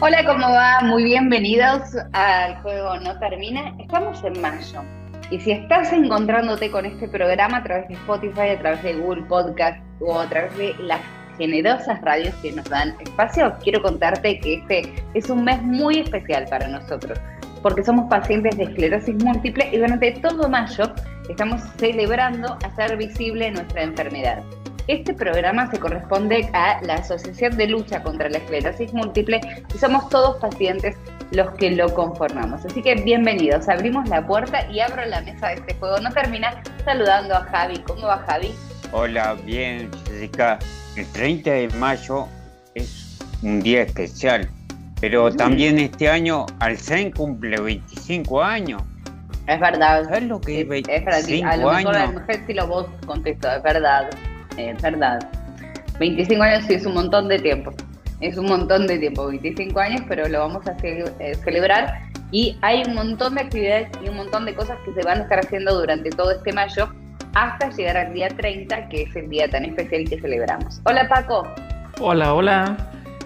Hola, 0.00 0.24
¿cómo 0.24 0.48
va? 0.48 0.78
Muy 0.84 1.02
bienvenidos 1.02 1.82
al 2.12 2.62
juego 2.62 3.00
No 3.00 3.18
Termina. 3.18 3.74
Estamos 3.80 4.22
en 4.22 4.40
mayo. 4.40 4.84
Y 5.28 5.40
si 5.40 5.50
estás 5.50 5.92
encontrándote 5.92 6.70
con 6.70 6.86
este 6.86 7.08
programa 7.08 7.56
a 7.56 7.62
través 7.64 7.88
de 7.88 7.94
Spotify, 7.94 8.50
a 8.50 8.58
través 8.60 8.80
de 8.84 8.94
Google 8.94 9.24
Podcast 9.24 9.82
o 9.98 10.20
a 10.20 10.28
través 10.28 10.56
de 10.56 10.72
las 10.84 11.00
generosas 11.36 12.00
radios 12.02 12.32
que 12.36 12.52
nos 12.52 12.66
dan 12.66 12.94
espacio, 13.00 13.52
quiero 13.60 13.82
contarte 13.82 14.38
que 14.38 14.54
este 14.54 14.82
es 15.14 15.28
un 15.30 15.42
mes 15.42 15.60
muy 15.62 15.98
especial 15.98 16.46
para 16.48 16.68
nosotros, 16.68 17.18
porque 17.60 17.82
somos 17.82 18.08
pacientes 18.08 18.56
de 18.56 18.64
esclerosis 18.64 19.16
múltiple 19.24 19.68
y 19.72 19.78
durante 19.78 20.12
todo 20.12 20.48
mayo 20.48 20.94
estamos 21.28 21.60
celebrando 21.76 22.56
hacer 22.64 22.96
visible 22.96 23.50
nuestra 23.50 23.82
enfermedad. 23.82 24.44
Este 24.88 25.12
programa 25.12 25.70
se 25.70 25.78
corresponde 25.78 26.48
a 26.54 26.80
la 26.82 26.94
Asociación 26.94 27.58
de 27.58 27.66
Lucha 27.66 28.02
contra 28.02 28.30
la 28.30 28.38
Esclerosis 28.38 28.94
Múltiple 28.94 29.38
y 29.74 29.76
somos 29.76 30.08
todos 30.08 30.38
pacientes 30.38 30.96
los 31.30 31.50
que 31.56 31.72
lo 31.72 31.92
conformamos. 31.92 32.64
Así 32.64 32.80
que 32.82 32.94
bienvenidos, 32.94 33.68
abrimos 33.68 34.08
la 34.08 34.26
puerta 34.26 34.66
y 34.70 34.80
abro 34.80 35.04
la 35.04 35.20
mesa 35.20 35.48
de 35.48 35.54
este 35.56 35.74
juego. 35.74 36.00
No 36.00 36.10
termina 36.10 36.62
saludando 36.86 37.34
a 37.34 37.42
Javi. 37.44 37.76
¿Cómo 37.86 38.06
va 38.06 38.24
Javi? 38.26 38.50
Hola, 38.92 39.34
bien, 39.44 39.90
Jessica. 40.06 40.58
El 40.96 41.06
30 41.12 41.50
de 41.50 41.68
mayo 41.78 42.26
es 42.74 43.18
un 43.42 43.60
día 43.60 43.82
especial, 43.82 44.48
pero 45.02 45.30
también 45.30 45.78
este 45.78 46.08
año 46.08 46.46
Alcén 46.60 47.10
cumple 47.10 47.60
25 47.60 48.42
años. 48.42 48.80
Es 49.46 49.60
verdad. 49.60 50.04
¿Sabes 50.04 50.22
lo 50.22 50.40
que 50.40 50.62
es 50.62 50.66
Es 50.88 51.04
verdad, 51.04 51.20
a 51.20 51.26
25 51.26 51.56
lo 51.58 51.72
mejor 51.72 51.94
a 51.94 52.00
años? 52.00 52.14
lo 52.14 52.20
mejor 52.20 52.46
sí 52.46 52.54
lo 52.54 52.66
vos 52.66 52.86
contesto, 53.04 53.50
es 53.52 53.62
verdad, 53.62 54.08
es 54.58 54.80
verdad. 54.82 55.20
25 55.98 56.42
años 56.42 56.64
sí 56.66 56.74
es 56.74 56.86
un 56.86 56.94
montón 56.94 57.28
de 57.28 57.38
tiempo, 57.38 57.72
es 58.20 58.36
un 58.36 58.46
montón 58.46 58.86
de 58.86 58.98
tiempo, 58.98 59.26
25 59.28 59.80
años, 59.80 60.02
pero 60.08 60.28
lo 60.28 60.40
vamos 60.40 60.66
a 60.68 60.74
ce- 60.78 61.04
eh, 61.18 61.34
celebrar 61.44 62.02
y 62.30 62.56
hay 62.62 62.82
un 62.86 62.94
montón 62.94 63.34
de 63.34 63.40
actividades 63.42 63.88
y 64.04 64.08
un 64.08 64.16
montón 64.16 64.44
de 64.44 64.54
cosas 64.54 64.76
que 64.84 64.92
se 64.94 65.02
van 65.06 65.18
a 65.18 65.22
estar 65.22 65.40
haciendo 65.40 65.78
durante 65.78 66.10
todo 66.10 66.30
este 66.32 66.52
mayo 66.52 66.88
hasta 67.34 67.70
llegar 67.70 67.96
al 67.96 68.12
día 68.14 68.28
30, 68.28 68.88
que 68.88 69.02
es 69.02 69.16
el 69.16 69.28
día 69.28 69.48
tan 69.50 69.64
especial 69.64 70.04
que 70.08 70.20
celebramos. 70.20 70.80
Hola 70.84 71.08
Paco, 71.08 71.46
Hola, 72.00 72.32
hola. 72.32 72.76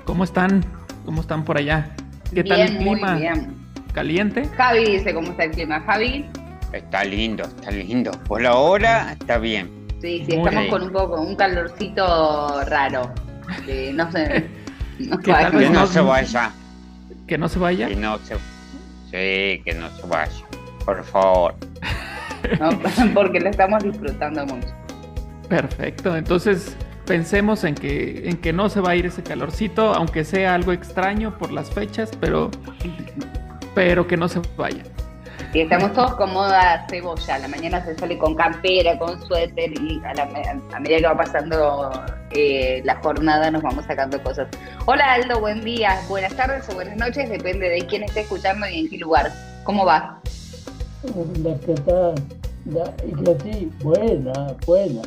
¿Cómo 0.04 0.24
están? 0.24 0.64
¿Cómo 1.04 1.20
están 1.20 1.44
por 1.44 1.58
allá? 1.58 1.90
¿Qué 2.34 2.42
tal 2.42 2.60
el 2.60 2.68
bien, 2.70 2.82
clima? 2.82 3.12
muy 3.12 3.20
bien. 3.20 3.54
¿Caliente? 3.92 4.46
Javi 4.56 4.84
dice 4.86 5.12
cómo 5.12 5.32
está 5.32 5.44
el 5.44 5.50
clima, 5.50 5.80
Javi. 5.80 6.24
Está 6.72 7.04
lindo, 7.04 7.44
está 7.44 7.70
lindo. 7.70 8.12
Por 8.26 8.40
la 8.40 8.54
hora 8.56 9.12
está 9.12 9.36
bien. 9.36 9.70
Sí, 10.02 10.24
sí, 10.28 10.36
Muy 10.36 10.48
estamos 10.48 10.66
con 10.68 10.82
un 10.82 10.90
poco, 10.90 11.20
un 11.20 11.36
calorcito 11.36 12.64
raro. 12.64 13.12
Que 13.64 13.92
no. 13.92 14.08
No 14.98 15.18
Que 15.18 15.32
tal 15.32 15.50
Que 15.58 15.68
no 15.70 15.80
no- 15.80 15.86
se 15.86 16.00
vaya. 16.00 16.52
¿Que 17.26 17.38
no 17.38 17.48
se 17.48 17.58
vaya? 17.58 17.88
Que 17.88 17.96
no 17.96 18.18
se... 18.18 18.34
Sí, 19.10 19.62
que 19.64 19.74
no 19.74 19.88
se 19.96 20.06
vaya. 20.06 20.44
Por 20.84 21.02
favor. 21.04 21.54
no, 22.60 22.70
porque 23.14 23.40
lo 23.40 23.48
estamos 23.48 23.82
disfrutando 23.82 24.44
mucho. 24.46 24.68
Perfecto. 25.48 26.14
Entonces 26.16 26.76
pensemos 27.06 27.64
en 27.64 27.74
que, 27.74 28.28
en 28.28 28.36
que 28.36 28.52
no 28.52 28.68
se 28.68 28.80
va 28.80 28.90
a 28.90 28.96
ir 28.96 29.06
ese 29.06 29.22
calorcito, 29.22 29.94
aunque 29.94 30.24
sea 30.24 30.54
algo 30.54 30.72
extraño 30.72 31.36
por 31.38 31.50
las 31.52 31.70
fechas, 31.70 32.10
pero, 32.20 32.50
pero 33.74 34.06
que 34.06 34.16
no 34.16 34.28
se 34.28 34.40
vaya. 34.56 34.82
Y 35.54 35.60
estamos 35.60 35.92
todos 35.92 36.14
con 36.14 36.32
moda 36.32 36.86
cebolla. 36.88 37.34
A 37.34 37.38
la 37.40 37.48
mañana 37.48 37.84
se 37.84 37.94
sale 37.96 38.16
con 38.16 38.34
campera, 38.34 38.98
con 38.98 39.20
suéter 39.26 39.70
y 39.78 40.00
a, 40.04 40.14
la 40.14 40.24
me- 40.26 40.42
a 40.74 40.80
medida 40.80 40.98
que 40.98 41.04
va 41.06 41.16
pasando 41.16 41.90
eh, 42.30 42.80
la 42.84 42.96
jornada 43.02 43.50
nos 43.50 43.62
vamos 43.62 43.84
sacando 43.84 44.22
cosas. 44.22 44.48
Hola 44.86 45.12
Aldo, 45.12 45.40
buen 45.40 45.62
día, 45.62 46.00
buenas 46.08 46.34
tardes 46.34 46.66
o 46.70 46.74
buenas 46.74 46.96
noches, 46.96 47.28
depende 47.28 47.68
de 47.68 47.84
quién 47.86 48.02
esté 48.02 48.20
escuchando 48.20 48.66
y 48.66 48.80
en 48.80 48.88
qué 48.90 48.96
lugar. 48.98 49.30
¿Cómo 49.64 49.84
va? 49.84 50.20
Hola, 51.14 51.56
¿qué 51.66 51.74
tal? 51.74 52.14
Y 53.06 53.12
que 53.22 53.36
sí, 53.52 53.72
buena, 53.82 54.32
buena. 54.66 55.02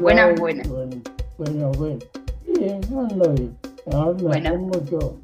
Buena, 0.00 0.32
buena. 0.40 0.62
Bueno, 0.68 0.96
bueno, 1.36 1.72
bueno. 1.76 1.98
Bien. 2.46 2.80
Ando 3.92 4.14
Buena. 4.28 4.50
con 4.50 4.60
mucho. 4.62 5.16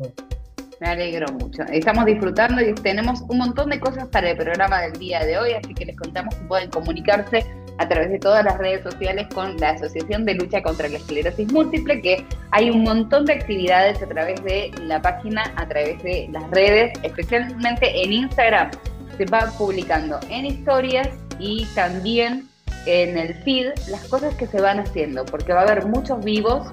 Me 0.83 0.89
alegro 0.89 1.33
mucho. 1.35 1.63
Estamos 1.71 2.07
disfrutando 2.07 2.61
y 2.61 2.75
tenemos 2.75 3.21
un 3.29 3.39
montón 3.39 3.71
de 3.71 3.79
cosas 3.79 4.09
para 4.09 4.31
el 4.31 4.37
programa 4.37 4.81
del 4.81 4.95
día 4.95 5.25
de 5.25 5.39
hoy, 5.39 5.53
así 5.53 5.73
que 5.75 5.87
les 5.87 5.97
contamos 5.97 6.35
que 6.35 6.45
pueden 6.47 6.71
comunicarse 6.71 7.47
a 7.79 7.89
través 7.89 8.11
de 8.11 8.19
todas 8.19 8.45
las 8.45 8.59
redes 8.59 8.83
sociales 8.83 9.29
con 9.33 9.57
la 9.59 9.71
Asociación 9.71 10.25
de 10.25 10.35
Lucha 10.35 10.61
contra 10.61 10.89
la 10.89 10.97
Esclerosis 10.97 11.53
Múltiple, 11.53 12.03
que 12.03 12.27
hay 12.51 12.69
un 12.71 12.83
montón 12.83 13.27
de 13.27 13.35
actividades 13.35 14.03
a 14.03 14.09
través 14.09 14.43
de 14.43 14.73
la 14.81 15.01
página, 15.01 15.45
a 15.55 15.69
través 15.69 16.03
de 16.03 16.29
las 16.33 16.51
redes, 16.51 16.99
especialmente 17.05 18.03
en 18.03 18.13
Instagram. 18.15 18.73
Se 19.17 19.25
va 19.27 19.53
publicando 19.57 20.19
en 20.31 20.47
historias 20.47 21.11
y 21.39 21.65
también 21.77 22.49
en 22.87 23.19
el 23.19 23.35
feed 23.45 23.69
las 23.89 24.03
cosas 24.09 24.35
que 24.35 24.49
se 24.49 24.61
van 24.61 24.81
haciendo, 24.81 25.25
porque 25.27 25.53
va 25.53 25.61
a 25.61 25.63
haber 25.63 25.87
muchos 25.87 26.25
vivos. 26.25 26.73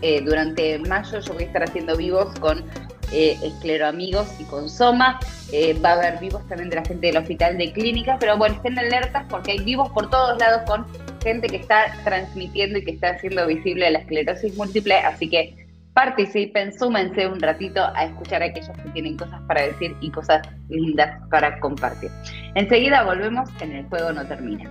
eh, 0.00 0.22
durante 0.24 0.78
mayo 0.78 1.20
yo 1.20 1.34
voy 1.34 1.42
a 1.44 1.46
estar 1.46 1.62
haciendo 1.62 1.94
vivos 1.94 2.34
con 2.40 2.64
eh, 3.14 3.38
Escleroamigos 3.42 4.28
y 4.40 4.44
con 4.44 4.68
Soma. 4.68 5.20
Eh, 5.52 5.78
va 5.84 5.90
a 5.90 5.92
haber 5.94 6.18
vivos 6.18 6.46
también 6.48 6.68
de 6.68 6.76
la 6.76 6.84
gente 6.84 7.06
del 7.06 7.16
hospital 7.16 7.56
de 7.56 7.72
clínicas, 7.72 8.16
pero 8.18 8.36
bueno, 8.36 8.56
estén 8.56 8.78
alertas 8.78 9.24
porque 9.30 9.52
hay 9.52 9.60
vivos 9.60 9.88
por 9.90 10.10
todos 10.10 10.36
lados 10.38 10.62
con 10.66 10.84
gente 11.22 11.48
que 11.48 11.56
está 11.56 11.84
transmitiendo 12.02 12.78
y 12.78 12.84
que 12.84 12.90
está 12.90 13.10
haciendo 13.10 13.46
visible 13.46 13.90
la 13.90 14.00
esclerosis 14.00 14.56
múltiple, 14.56 14.96
así 14.96 15.30
que 15.30 15.64
participen, 15.94 16.76
súmense 16.76 17.26
un 17.28 17.40
ratito 17.40 17.80
a 17.94 18.06
escuchar 18.06 18.42
a 18.42 18.46
aquellos 18.46 18.76
que 18.76 18.88
tienen 18.90 19.16
cosas 19.16 19.40
para 19.46 19.62
decir 19.62 19.96
y 20.00 20.10
cosas 20.10 20.46
lindas 20.68 21.22
para 21.30 21.60
compartir. 21.60 22.10
Enseguida 22.56 23.04
volvemos 23.04 23.48
en 23.60 23.76
el 23.76 23.84
juego 23.86 24.12
no 24.12 24.26
termina. 24.26 24.68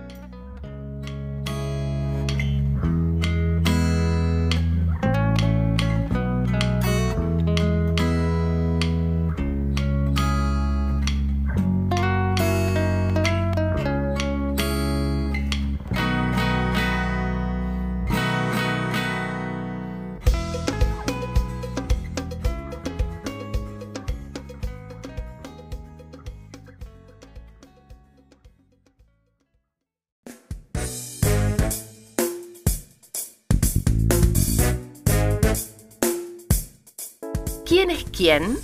¿Quién 37.84 37.98
es 37.98 38.04
quién? 38.04 38.58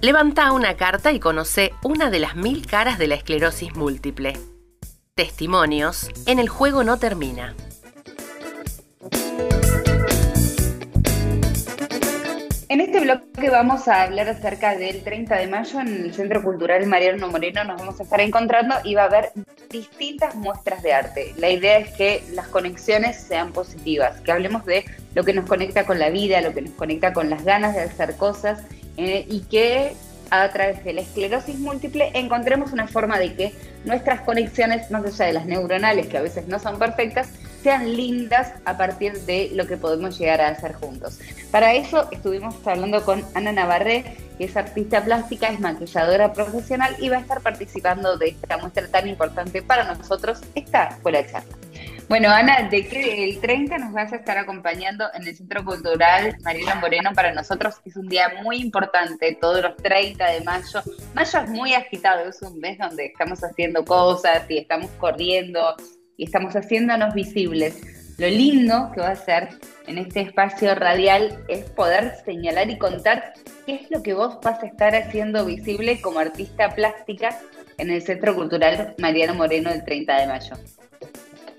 Levanta 0.00 0.52
una 0.52 0.74
carta 0.78 1.12
y 1.12 1.20
conoce 1.20 1.74
una 1.82 2.08
de 2.08 2.18
las 2.18 2.34
mil 2.34 2.66
caras 2.66 2.98
de 2.98 3.06
la 3.06 3.14
esclerosis 3.14 3.76
múltiple. 3.76 4.40
Testimonios 5.14 6.08
en 6.24 6.38
el 6.38 6.48
juego 6.48 6.82
no 6.82 6.96
termina. 6.96 7.54
En 12.70 12.82
este 12.82 13.00
bloque 13.00 13.48
vamos 13.48 13.88
a 13.88 14.02
hablar 14.02 14.28
acerca 14.28 14.76
del 14.76 15.02
30 15.02 15.36
de 15.36 15.46
mayo 15.46 15.80
en 15.80 15.88
el 15.88 16.14
Centro 16.14 16.42
Cultural 16.42 16.84
Mariano 16.84 17.26
Moreno. 17.28 17.64
Nos 17.64 17.78
vamos 17.78 17.98
a 17.98 18.02
estar 18.02 18.20
encontrando 18.20 18.74
y 18.84 18.94
va 18.94 19.04
a 19.04 19.06
haber 19.06 19.30
distintas 19.70 20.34
muestras 20.34 20.82
de 20.82 20.92
arte. 20.92 21.32
La 21.38 21.48
idea 21.48 21.78
es 21.78 21.96
que 21.96 22.22
las 22.34 22.46
conexiones 22.48 23.16
sean 23.16 23.52
positivas, 23.52 24.20
que 24.20 24.32
hablemos 24.32 24.66
de 24.66 24.84
lo 25.14 25.24
que 25.24 25.32
nos 25.32 25.46
conecta 25.46 25.86
con 25.86 25.98
la 25.98 26.10
vida, 26.10 26.42
lo 26.42 26.52
que 26.52 26.60
nos 26.60 26.74
conecta 26.74 27.14
con 27.14 27.30
las 27.30 27.42
ganas 27.42 27.74
de 27.74 27.80
hacer 27.80 28.16
cosas 28.16 28.60
eh, 28.98 29.24
y 29.26 29.40
que 29.44 29.94
a 30.28 30.46
través 30.50 30.84
de 30.84 30.92
la 30.92 31.00
esclerosis 31.00 31.58
múltiple 31.58 32.10
encontremos 32.12 32.72
una 32.72 32.86
forma 32.86 33.18
de 33.18 33.34
que 33.34 33.54
nuestras 33.86 34.20
conexiones, 34.20 34.90
más 34.90 35.06
allá 35.06 35.24
de 35.24 35.32
las 35.32 35.46
neuronales, 35.46 36.08
que 36.08 36.18
a 36.18 36.22
veces 36.22 36.48
no 36.48 36.58
son 36.58 36.78
perfectas, 36.78 37.30
sean 37.62 37.96
lindas 37.96 38.52
a 38.64 38.76
partir 38.76 39.14
de 39.22 39.50
lo 39.54 39.66
que 39.66 39.76
podemos 39.76 40.18
llegar 40.18 40.40
a 40.40 40.48
hacer 40.48 40.74
juntos. 40.74 41.18
Para 41.50 41.74
eso 41.74 42.08
estuvimos 42.10 42.54
hablando 42.66 43.04
con 43.04 43.24
Ana 43.34 43.52
Navarré, 43.52 44.16
que 44.36 44.44
es 44.44 44.56
artista 44.56 45.04
plástica, 45.04 45.48
es 45.48 45.60
maquilladora 45.60 46.32
profesional 46.32 46.94
y 47.00 47.08
va 47.08 47.16
a 47.16 47.20
estar 47.20 47.40
participando 47.40 48.16
de 48.16 48.28
esta 48.28 48.58
muestra 48.58 48.86
tan 48.88 49.08
importante 49.08 49.62
para 49.62 49.84
nosotros. 49.94 50.40
Esta 50.54 50.90
fue 51.02 51.12
la 51.12 51.26
charla. 51.26 51.56
Bueno, 52.08 52.30
Ana, 52.30 52.70
de 52.70 52.88
que 52.88 53.24
el 53.24 53.38
30 53.38 53.76
nos 53.76 53.92
vas 53.92 54.14
a 54.14 54.16
estar 54.16 54.38
acompañando 54.38 55.04
en 55.12 55.28
el 55.28 55.36
Centro 55.36 55.62
Cultural 55.62 56.38
Marina 56.42 56.76
Moreno. 56.76 57.10
Para 57.14 57.34
nosotros 57.34 57.74
es 57.84 57.96
un 57.96 58.08
día 58.08 58.32
muy 58.42 58.56
importante, 58.62 59.36
todos 59.38 59.60
los 59.60 59.76
30 59.76 60.26
de 60.26 60.40
mayo. 60.40 60.82
Mayo 61.12 61.38
es 61.40 61.50
muy 61.50 61.74
agitado, 61.74 62.26
es 62.30 62.40
un 62.40 62.58
mes 62.60 62.78
donde 62.78 63.06
estamos 63.06 63.44
haciendo 63.44 63.84
cosas 63.84 64.44
y 64.48 64.56
estamos 64.56 64.90
corriendo 64.92 65.76
y 66.18 66.24
estamos 66.24 66.54
haciéndonos 66.54 67.14
visibles. 67.14 67.80
Lo 68.18 68.26
lindo 68.26 68.90
que 68.92 69.00
va 69.00 69.10
a 69.10 69.16
ser 69.16 69.48
en 69.86 69.96
este 69.96 70.20
espacio 70.20 70.74
radial 70.74 71.44
es 71.48 71.70
poder 71.70 72.16
señalar 72.24 72.68
y 72.68 72.76
contar 72.76 73.32
qué 73.64 73.76
es 73.76 73.90
lo 73.90 74.02
que 74.02 74.12
vos 74.12 74.38
vas 74.42 74.60
a 74.62 74.66
estar 74.66 74.94
haciendo 74.96 75.46
visible 75.46 76.00
como 76.00 76.18
artista 76.18 76.74
plástica 76.74 77.38
en 77.78 77.90
el 77.90 78.02
Centro 78.02 78.34
Cultural 78.34 78.96
Mariano 78.98 79.34
Moreno 79.34 79.70
el 79.70 79.84
30 79.84 80.20
de 80.20 80.26
mayo. 80.26 80.56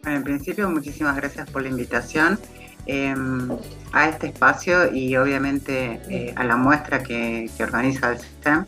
Bueno, 0.04 0.18
en 0.18 0.24
principio, 0.24 0.70
muchísimas 0.70 1.16
gracias 1.16 1.50
por 1.50 1.62
la 1.62 1.70
invitación 1.70 2.38
em, 2.86 3.50
a 3.94 4.10
este 4.10 4.28
espacio 4.28 4.94
y 4.94 5.16
obviamente 5.16 6.02
eh, 6.10 6.34
a 6.36 6.44
la 6.44 6.58
muestra 6.58 7.02
que, 7.02 7.50
organiza 7.62 8.12
el 8.12 8.20
STEM. 8.20 8.66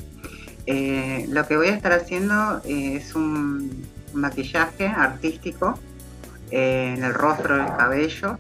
Eh, 0.68 1.26
lo 1.28 1.46
que 1.46 1.58
voy 1.58 1.68
a 1.68 1.76
estar 1.76 1.92
haciendo 1.92 2.62
es 2.64 3.14
un 3.16 3.91
maquillaje 4.14 4.88
artístico 4.88 5.80
en 6.50 7.04
el 7.04 7.14
rostro, 7.14 7.58
del 7.58 7.68
cabello 7.78 8.38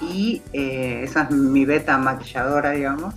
y 0.00 0.42
esa 0.52 1.22
es 1.22 1.30
mi 1.30 1.64
beta 1.64 1.98
maquilladora, 1.98 2.70
digamos. 2.70 3.14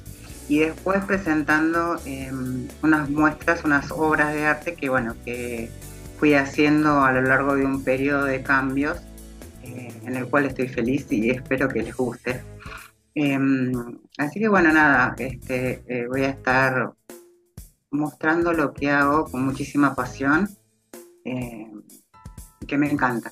Y 0.49 0.59
después 0.59 1.03
presentando 1.05 1.97
em, 2.05 2.67
unas 2.81 3.09
muestras, 3.09 3.63
unas 3.63 3.91
obras 3.91 4.33
de 4.33 4.45
arte 4.45 4.75
que, 4.75 4.89
bueno, 4.89 5.15
que 5.23 5.69
fui 6.17 6.33
haciendo 6.33 7.01
a 7.01 7.11
lo 7.11 7.21
largo 7.21 7.55
de 7.55 7.65
un 7.65 7.83
periodo 7.83 8.25
de 8.25 8.43
cambios 8.43 8.97
eh, 9.63 9.93
en 10.05 10.15
el 10.15 10.27
cual 10.27 10.45
estoy 10.45 10.67
feliz 10.67 11.07
y 11.09 11.29
espero 11.29 11.69
que 11.69 11.83
les 11.83 11.95
guste. 11.95 12.41
Em, 13.15 13.71
así 14.17 14.39
que 14.39 14.47
bueno, 14.47 14.71
nada, 14.71 15.15
este, 15.17 15.83
eh, 15.87 16.07
voy 16.07 16.23
a 16.23 16.29
estar 16.29 16.93
mostrando 17.91 18.53
lo 18.53 18.73
que 18.73 18.89
hago 18.89 19.25
con 19.25 19.45
muchísima 19.45 19.95
pasión, 19.95 20.49
eh, 21.25 21.71
que 22.67 22.77
me 22.77 22.89
encanta. 22.89 23.31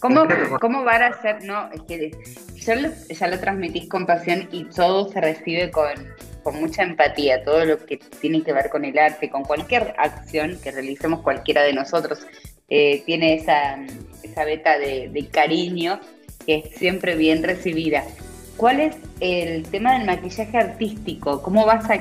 ¿Cómo, 0.00 0.26
¿Cómo 0.60 0.82
van 0.84 1.02
a 1.02 1.20
ser? 1.20 1.44
No, 1.44 1.70
es 1.72 1.82
que 1.82 2.10
ya 2.56 3.26
lo 3.26 3.38
transmitís 3.38 3.88
con 3.88 4.06
pasión 4.06 4.48
y 4.50 4.64
todo 4.64 5.10
se 5.10 5.20
recibe 5.20 5.70
con, 5.70 5.92
con 6.42 6.58
mucha 6.58 6.82
empatía, 6.82 7.44
todo 7.44 7.64
lo 7.64 7.84
que 7.84 7.98
tiene 8.20 8.42
que 8.42 8.52
ver 8.52 8.70
con 8.70 8.84
el 8.84 8.98
arte, 8.98 9.28
con 9.28 9.44
cualquier 9.44 9.94
acción 9.98 10.58
que 10.62 10.70
realicemos 10.70 11.20
cualquiera 11.20 11.62
de 11.62 11.74
nosotros, 11.74 12.26
eh, 12.68 13.02
tiene 13.04 13.34
esa, 13.34 13.78
esa 14.22 14.44
beta 14.44 14.78
de, 14.78 15.28
cariño 15.30 16.00
que 16.46 16.56
es 16.56 16.78
siempre 16.78 17.16
bien 17.16 17.42
recibida. 17.42 18.04
¿Cuál 18.56 18.80
es 18.80 18.96
el 19.20 19.64
tema 19.64 19.98
del 19.98 20.06
maquillaje 20.06 20.56
artístico? 20.56 21.42
¿Cómo 21.42 21.66
vas 21.66 21.88
a... 21.90 22.00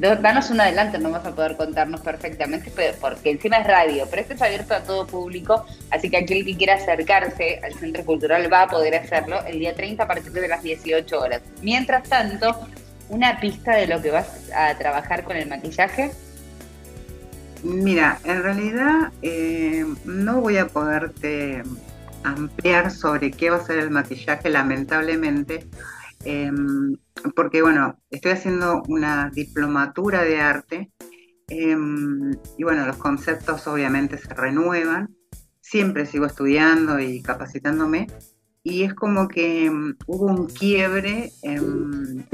danos 0.00 0.50
un 0.50 0.60
adelanto, 0.60 0.98
no 0.98 1.10
vas 1.10 1.26
a 1.26 1.34
poder 1.34 1.56
contarnos 1.56 2.00
perfectamente, 2.00 2.72
porque 3.00 3.30
encima 3.30 3.58
es 3.58 3.66
radio, 3.66 4.06
pero 4.08 4.22
esto 4.22 4.34
es 4.34 4.42
abierto 4.42 4.74
a 4.74 4.80
todo 4.80 5.06
público, 5.06 5.66
así 5.90 6.08
que 6.08 6.16
aquel 6.16 6.44
que 6.44 6.56
quiera 6.56 6.74
acercarse 6.74 7.60
al 7.62 7.74
Centro 7.74 8.04
Cultural 8.04 8.50
va 8.50 8.62
a 8.62 8.68
poder 8.68 8.94
hacerlo 8.94 9.44
el 9.46 9.58
día 9.58 9.74
30 9.74 10.02
a 10.02 10.06
partir 10.06 10.32
de 10.32 10.48
las 10.48 10.62
18 10.62 11.20
horas. 11.20 11.42
Mientras 11.62 12.08
tanto, 12.08 12.66
una 13.10 13.40
pista 13.40 13.76
de 13.76 13.88
lo 13.88 14.00
que 14.00 14.10
vas 14.10 14.50
a 14.54 14.74
trabajar 14.78 15.24
con 15.24 15.36
el 15.36 15.48
maquillaje? 15.48 16.12
Mira, 17.62 18.18
en 18.24 18.42
realidad 18.42 19.12
eh, 19.20 19.84
no 20.04 20.40
voy 20.40 20.56
a 20.56 20.68
poderte 20.68 21.62
ampliar 22.24 22.90
sobre 22.90 23.30
qué 23.32 23.50
va 23.50 23.56
a 23.56 23.64
ser 23.64 23.78
el 23.78 23.90
maquillaje, 23.90 24.48
lamentablemente, 24.48 25.66
em, 26.24 26.96
porque 27.34 27.62
bueno, 27.62 27.98
estoy 28.10 28.32
haciendo 28.32 28.82
una 28.88 29.30
diplomatura 29.30 30.22
de 30.22 30.40
arte 30.40 30.92
em, 31.48 32.32
y 32.58 32.64
bueno, 32.64 32.86
los 32.86 32.96
conceptos 32.96 33.66
obviamente 33.66 34.18
se 34.18 34.32
renuevan, 34.34 35.14
siempre 35.60 36.06
sigo 36.06 36.26
estudiando 36.26 37.00
y 37.00 37.22
capacitándome 37.22 38.06
y 38.62 38.82
es 38.82 38.94
como 38.94 39.28
que 39.28 39.66
em, 39.66 39.96
hubo 40.06 40.26
un 40.26 40.46
quiebre 40.46 41.32
en 41.42 42.26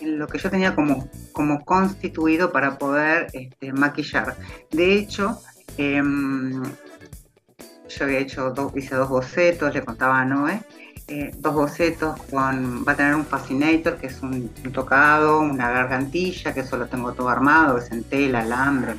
lo 0.00 0.26
que 0.26 0.38
yo 0.38 0.50
tenía 0.50 0.74
como, 0.74 1.08
como 1.32 1.64
constituido 1.64 2.52
para 2.52 2.78
poder 2.78 3.28
este, 3.32 3.72
maquillar. 3.72 4.36
De 4.70 4.94
hecho, 4.94 5.40
yo 5.76 8.04
había 8.04 8.18
hecho 8.18 8.50
dos, 8.50 8.72
hice 8.76 8.94
dos 8.94 9.08
bocetos, 9.08 9.74
le 9.74 9.84
contaba 9.84 10.20
a 10.20 10.24
Noé, 10.24 10.62
eh, 11.06 11.34
dos 11.38 11.54
bocetos 11.54 12.18
con, 12.30 12.84
va 12.86 12.92
a 12.92 12.96
tener 12.96 13.14
un 13.14 13.26
fascinator, 13.26 13.98
que 13.98 14.06
es 14.06 14.22
un, 14.22 14.48
tocado, 14.72 15.40
una 15.40 15.70
gargantilla, 15.70 16.54
que 16.54 16.60
eso 16.60 16.78
lo 16.78 16.86
tengo 16.86 17.12
todo 17.12 17.28
armado, 17.28 17.76
es 17.76 17.90
en 17.92 18.04
tela, 18.04 18.40
alambre, 18.40 18.94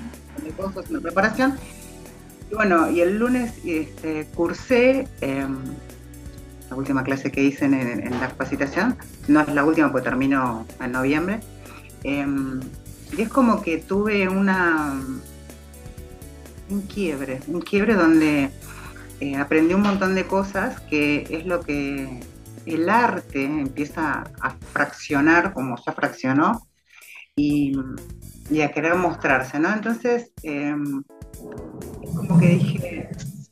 cosas, 0.56 0.90
una 0.92 1.00
preparación. 1.00 1.57
Y 2.52 2.56
bueno, 2.56 2.92
y 2.92 3.02
el 3.02 3.18
lunes 3.18 3.54
este, 3.66 4.28
cursé 4.35 5.07
em, 5.21 5.57
la 6.69 6.76
última 6.76 7.04
clase 7.04 7.31
que 7.31 7.44
hice 7.44 7.66
en, 7.66 8.19
la 8.19 8.28
capacitación, 8.28 8.95
no 9.28 9.42
es 9.42 9.47
la 9.47 9.64
última 9.64 9.92
porque 9.92 10.07
termino 10.07 10.68
en 10.80 10.92
noviembre, 10.92 11.40
em, 12.04 12.59
y 13.18 13.21
es 13.24 13.30
como 13.30 13.64
que 13.64 13.80
tuve 13.80 14.30
una 14.30 15.00
un 16.69 16.81
quiebre, 16.81 17.42
un 17.47 17.62
quiebre 17.62 17.95
donde 17.95 18.50
eh, 19.19 19.38
aprendí 19.38 19.74
un 19.74 19.81
montón 19.81 20.16
de 20.16 20.26
cosas 20.26 20.80
que 20.81 21.26
es 21.30 21.45
lo 21.45 21.62
que 21.62 22.19
el 22.66 22.90
arte 22.90 23.45
empieza 23.45 24.24
a 24.42 24.52
fraccionar 24.52 25.54
como 25.54 25.76
ya 25.86 25.94
fraccionó 25.94 26.68
y, 27.36 27.78
a 28.62 28.72
querer 28.72 28.95
mostrarse, 28.95 29.60
¿no? 29.60 29.74
Entonces, 29.74 30.31
em, 30.44 31.04
como 32.16 32.40
que 32.40 32.50
dije, 32.50 33.10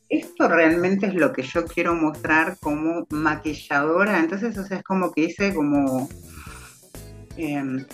esto 0.08 0.48
realmente 0.48 1.06
es 1.06 1.14
lo 1.14 1.32
que 1.32 1.42
yo 1.42 1.64
quiero 1.66 1.94
mostrar 1.94 2.56
como 2.60 3.06
maquilladora. 3.10 4.20
Entonces, 4.20 4.56
o 4.58 4.64
sea, 4.64 4.78
es 4.78 4.84
como 4.84 5.12
que 5.12 5.24
hice 5.24 5.54
como 5.54 6.08
em, 7.36 7.84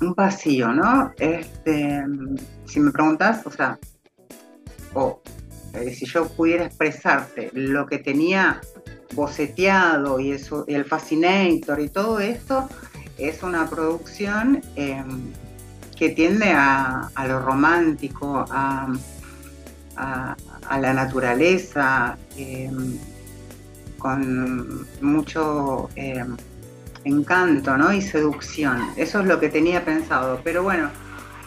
un 0.00 0.14
vacío, 0.14 0.72
¿no? 0.72 1.12
Este, 1.18 2.04
si 2.66 2.80
me 2.80 2.90
preguntas, 2.90 3.46
o 3.46 3.50
sea, 3.50 3.78
o 4.94 5.20
eh, 5.74 5.94
si 5.94 6.06
yo 6.06 6.28
pudiera 6.28 6.64
expresarte 6.64 7.50
lo 7.52 7.86
que 7.86 7.98
tenía 7.98 8.60
boceteado 9.14 10.20
y, 10.20 10.32
eso, 10.32 10.64
el 10.66 10.84
Fascinator 10.84 11.80
y 11.80 11.88
todo 11.88 12.20
esto, 12.20 12.68
es 13.18 13.42
una 13.42 13.68
producción 13.68 14.62
em, 14.76 15.32
que 15.96 16.10
tiende 16.10 16.52
a, 16.52 17.10
lo 17.28 17.40
romántico, 17.40 18.44
a 18.48 18.88
la 20.80 20.92
naturaleza, 20.92 22.18
em, 22.36 22.98
con 24.04 24.86
mucho 25.00 25.88
em, 25.96 26.36
encanto 27.04 27.76
¿no? 27.78 27.90
y 27.90 28.02
seducción. 28.02 28.90
Eso 28.96 29.20
es 29.20 29.26
lo 29.26 29.40
que 29.40 29.48
tenía 29.48 29.82
pensado. 29.82 30.40
Pero 30.44 30.62
bueno, 30.62 30.90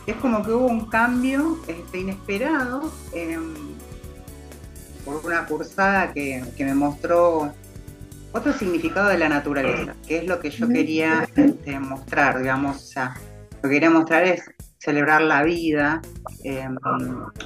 es 0.08 0.16
como 0.16 0.44
que 0.44 0.52
hubo 0.52 0.66
un 0.66 0.90
cambio 0.90 1.60
este, 1.68 2.00
inesperado 2.00 2.92
por 5.08 5.26
una 5.26 5.46
cursada 5.46 6.14
que, 6.14 6.44
me 6.60 6.76
mostró 6.76 7.54
otro 8.34 8.54
significado 8.54 9.08
de 9.08 9.18
la 9.18 9.30
naturaleza, 9.30 9.96
que 10.06 10.18
es 10.18 10.28
lo 10.28 10.40
que 10.40 10.50
yo 10.50 10.68
quería 10.68 11.28
este, 11.36 11.80
mostrar, 11.80 12.40
digamos. 12.40 12.76
O 12.76 12.80
sea, 12.80 13.16
lo 13.56 13.70
que 13.70 13.76
quería 13.76 13.90
mostrar 13.90 14.26
es 14.26 14.44
celebrar 14.78 15.22
la 15.22 15.44
vida. 15.44 16.02
Em, 16.44 16.76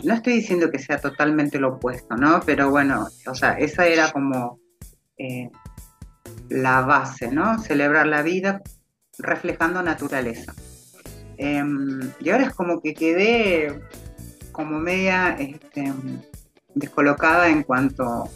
no 0.03 0.13
estoy 0.13 0.33
diciendo 0.33 0.71
que 0.71 0.79
sea 0.79 0.99
totalmente 0.99 1.59
lo 1.59 1.75
opuesto, 1.75 2.15
¿no? 2.17 2.41
Pero 2.45 2.71
bueno, 2.71 3.07
o 3.27 3.35
sea, 3.35 3.53
esa 3.53 3.85
era 3.85 4.11
como 4.11 4.59
eh, 5.17 5.49
la 6.49 6.81
base, 6.81 7.31
¿no? 7.31 7.59
Celebrar 7.59 8.07
la 8.07 8.23
vida, 8.23 8.61
reflejando 9.19 9.83
naturaleza. 9.83 10.53
Em, 11.37 12.11
y 12.19 12.29
ahora 12.31 12.45
es 12.47 12.53
como 12.53 12.81
que 12.81 12.93
quedé 12.95 13.81
como 14.51 14.79
media 14.79 15.35
este, 15.39 15.93
descolocada 16.75 17.49
en 17.49 17.63
cuanto 17.63 18.29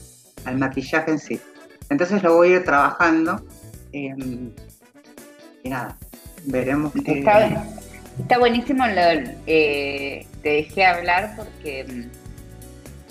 al 0.45 0.57
maquillaje 0.57 1.11
en 1.11 1.19
sí. 1.19 1.39
Entonces 1.89 2.23
lo 2.23 2.35
voy 2.35 2.49
a 2.49 2.55
ir 2.57 2.63
trabajando 2.63 3.45
em, 3.91 4.51
y 5.63 5.69
nada, 5.69 5.97
veremos 6.45 6.93
qué... 7.05 7.19
Está, 7.19 7.65
está 8.19 8.39
buenísimo, 8.39 8.85
lo, 8.87 9.01
eh, 9.45 10.25
te 10.41 10.49
dejé 10.49 10.85
hablar 10.85 11.33
porque, 11.35 12.07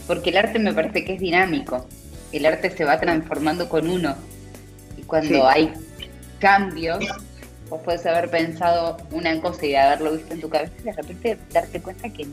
porque 0.06 0.30
el 0.30 0.36
arte 0.38 0.58
me 0.58 0.72
parece 0.72 1.04
que 1.04 1.14
es 1.14 1.20
dinámico. 1.20 1.86
El 2.32 2.46
arte 2.46 2.70
se 2.70 2.84
va 2.84 2.98
transformando 2.98 3.68
con 3.68 3.88
uno. 3.88 4.16
Y 4.96 5.02
cuando 5.02 5.34
Sí. 5.34 5.40
hay 5.46 5.72
cambios, 6.40 7.04
vos 7.68 7.80
puedes 7.84 8.04
haber 8.06 8.28
pensado 8.28 8.96
una 9.12 9.40
cosa 9.40 9.64
y 9.66 9.74
haberlo 9.76 10.12
visto 10.12 10.34
en 10.34 10.40
tu 10.40 10.48
cabeza 10.48 10.72
y 10.80 10.82
de 10.82 10.92
repente 10.92 11.38
darte 11.52 11.80
cuenta 11.80 12.08
que 12.10 12.26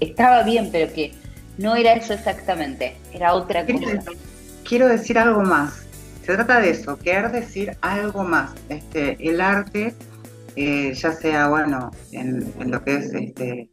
estaba 0.00 0.42
bien, 0.42 0.68
pero 0.70 0.92
que 0.92 1.12
no 1.58 1.76
era 1.76 1.92
eso 1.92 2.14
exactamente, 2.14 2.96
era 3.12 3.34
otra 3.34 3.66
cosa. 3.66 4.02
Quiero 4.64 4.88
decir 4.88 5.18
algo 5.18 5.42
más. 5.42 5.86
Se 6.24 6.34
trata 6.34 6.60
de 6.60 6.70
eso, 6.70 6.98
querer 6.98 7.32
decir 7.32 7.76
algo 7.80 8.22
más. 8.22 8.52
Este, 8.68 9.16
el 9.28 9.40
arte, 9.40 9.94
eh, 10.56 10.92
ya 10.94 11.12
sea 11.12 11.48
bueno, 11.48 11.90
en, 12.12 12.52
en 12.58 12.70
lo 12.70 12.82
que 12.84 12.96
es 12.96 13.12
este, 13.14 13.70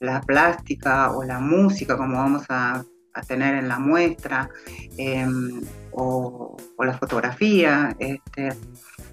la 0.00 0.20
plástica 0.20 1.12
o 1.12 1.22
la 1.24 1.38
música, 1.38 1.96
como 1.96 2.16
vamos 2.16 2.44
a, 2.48 2.84
a 3.14 3.22
tener 3.22 3.56
en 3.56 3.68
la 3.68 3.78
muestra, 3.78 4.48
em, 4.96 5.60
o, 5.92 6.56
o 6.76 6.84
la 6.84 6.96
fotografía, 6.96 7.94
este, 7.98 8.50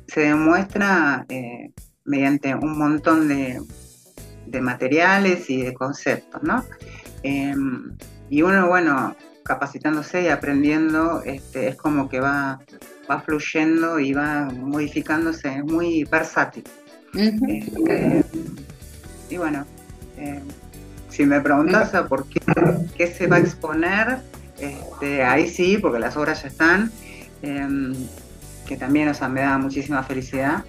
se 0.07 0.21
demuestra 0.21 1.25
eh, 1.29 1.71
mediante 2.05 2.55
un 2.55 2.77
montón 2.77 3.27
de, 3.27 3.61
de 4.45 4.61
materiales 4.61 5.49
y 5.49 5.61
de 5.63 5.73
conceptos, 5.73 6.41
¿no? 6.43 6.63
Em, 7.23 7.95
y 8.29 8.41
uno, 8.41 8.67
bueno, 8.67 9.15
capacitándose 9.43 10.23
y 10.23 10.27
aprendiendo, 10.27 11.23
este, 11.23 11.69
es 11.69 11.75
como 11.75 12.07
que 12.07 12.19
va, 12.19 12.59
va 13.09 13.21
fluyendo 13.21 13.99
y 13.99 14.13
va 14.13 14.45
modificándose, 14.45 15.57
es 15.57 15.63
muy 15.63 16.03
versátil. 16.03 16.63
Este, 17.15 18.23
y 19.29 19.37
bueno, 19.37 19.65
eh, 20.17 20.41
si 21.09 21.25
me 21.25 21.41
preguntas 21.41 21.95
a 21.95 22.07
por 22.07 22.27
qué, 22.27 22.39
qué 22.95 23.07
se 23.07 23.27
va 23.27 23.37
a 23.37 23.39
exponer, 23.39 24.19
este, 24.59 25.23
ahí 25.23 25.49
sí, 25.49 25.77
porque 25.81 25.99
las 25.99 26.15
obras 26.17 26.43
ya 26.43 26.49
están, 26.49 26.91
em, 27.41 27.95
que 28.67 28.77
también 28.77 29.07
o 29.07 29.13
sea, 29.13 29.29
me 29.29 29.41
da 29.41 29.57
muchísima 29.57 30.03
felicidad. 30.03 30.63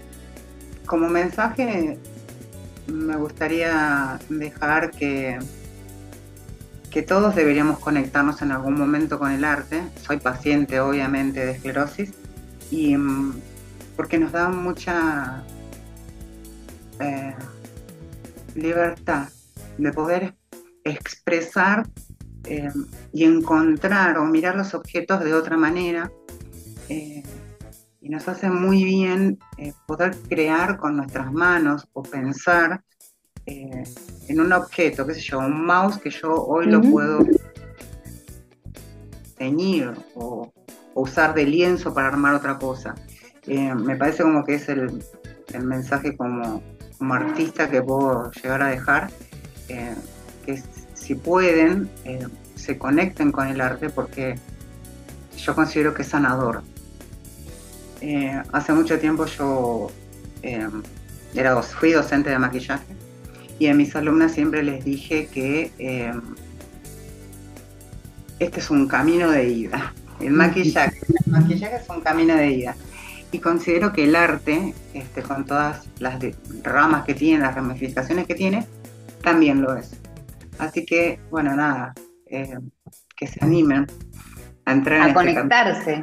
Como 0.86 1.08
mensaje, 1.08 1.98
me 2.86 3.16
gustaría 3.16 4.18
dejar 4.28 4.90
que, 4.90 5.38
que 6.90 7.02
todos 7.02 7.34
deberíamos 7.36 7.78
conectarnos 7.78 8.42
en 8.42 8.50
algún 8.50 8.74
momento 8.74 9.18
con 9.18 9.30
el 9.30 9.44
arte. 9.44 9.82
Soy 10.02 10.18
paciente, 10.18 10.80
obviamente, 10.80 11.44
de 11.44 11.52
esclerosis, 11.52 12.12
y 12.70 12.96
mm, 12.96 13.40
porque 13.96 14.18
nos 14.18 14.32
da 14.32 14.48
mucha 14.48 15.44
eh, 16.98 17.34
libertad 18.54 19.28
de 19.78 19.92
poder 19.92 20.34
expresar 20.84 21.88
eh, 22.44 22.70
y 23.12 23.24
encontrar 23.24 24.18
o 24.18 24.24
mirar 24.24 24.56
los 24.56 24.74
objetos 24.74 25.22
de 25.22 25.34
otra 25.34 25.56
manera. 25.56 26.10
eh, 26.88 27.22
y 28.02 28.08
nos 28.08 28.26
hace 28.28 28.48
muy 28.48 28.82
bien 28.82 29.38
poder 29.86 30.16
crear 30.26 30.78
con 30.78 30.96
nuestras 30.96 31.30
manos 31.30 31.86
o 31.92 32.02
pensar 32.02 32.82
eh, 33.50 33.84
en 34.28 34.40
un 34.40 34.52
objeto, 34.52 35.04
qué 35.06 35.14
sé 35.14 35.20
yo, 35.20 35.40
un 35.40 35.66
mouse 35.66 35.98
que 35.98 36.10
yo 36.10 36.32
hoy 36.32 36.66
lo 36.66 36.80
puedo 36.80 37.26
teñir 39.36 39.92
o, 40.14 40.52
o 40.94 41.00
usar 41.02 41.34
de 41.34 41.44
lienzo 41.44 41.92
para 41.92 42.08
armar 42.08 42.34
otra 42.36 42.58
cosa. 42.58 42.94
Eh, 43.48 43.74
me 43.74 43.96
parece 43.96 44.22
como 44.22 44.44
que 44.44 44.54
es 44.54 44.68
el, 44.68 45.02
el 45.52 45.64
mensaje 45.64 46.16
como, 46.16 46.62
como 46.98 47.14
artista 47.14 47.68
que 47.68 47.82
puedo 47.82 48.30
llegar 48.30 48.62
a 48.62 48.68
dejar, 48.68 49.10
eh, 49.68 49.96
que 50.46 50.62
si 50.94 51.16
pueden, 51.16 51.90
eh, 52.04 52.28
se 52.54 52.78
conecten 52.78 53.32
con 53.32 53.48
el 53.48 53.60
arte 53.60 53.90
porque 53.90 54.38
yo 55.36 55.54
considero 55.56 55.92
que 55.92 56.02
es 56.02 56.08
sanador. 56.08 56.62
Hace 58.52 58.72
mucho 58.72 58.98
tiempo 58.98 59.26
yo 59.26 59.88
era, 60.42 61.62
fui 61.62 61.92
docente 61.92 62.30
de 62.30 62.38
maquillaje 62.38 62.96
y 63.60 63.68
a 63.68 63.74
mis 63.74 63.94
alumnas 63.94 64.32
siempre 64.32 64.62
les 64.64 64.84
dije 64.84 65.28
que 65.32 65.70
eh, 65.78 66.12
este 68.38 68.58
es 68.60 68.70
un 68.70 68.88
camino 68.88 69.30
de 69.30 69.48
ida. 69.48 69.94
El 70.18 70.32
maquillaje, 70.32 70.98
el 71.26 71.32
maquillaje 71.32 71.76
es 71.76 71.88
un 71.88 72.00
camino 72.00 72.34
de 72.34 72.50
ida. 72.50 72.74
Y 73.32 73.38
considero 73.38 73.92
que 73.92 74.04
el 74.04 74.16
arte, 74.16 74.74
este, 74.94 75.22
con 75.22 75.44
todas 75.44 75.84
las 75.98 76.18
de- 76.18 76.34
ramas 76.62 77.04
que 77.04 77.14
tiene, 77.14 77.42
las 77.42 77.54
ramificaciones 77.54 78.26
que 78.26 78.34
tiene, 78.34 78.66
también 79.22 79.60
lo 79.62 79.76
es. 79.76 79.90
Así 80.58 80.84
que, 80.84 81.20
bueno, 81.30 81.54
nada, 81.54 81.94
eh, 82.26 82.58
que 83.16 83.26
se 83.26 83.44
animen 83.44 83.86
a 84.70 84.72
entrar 84.74 84.96
en 84.96 85.02
a 85.02 85.06
este 85.08 85.14
conectarse, 85.14 86.02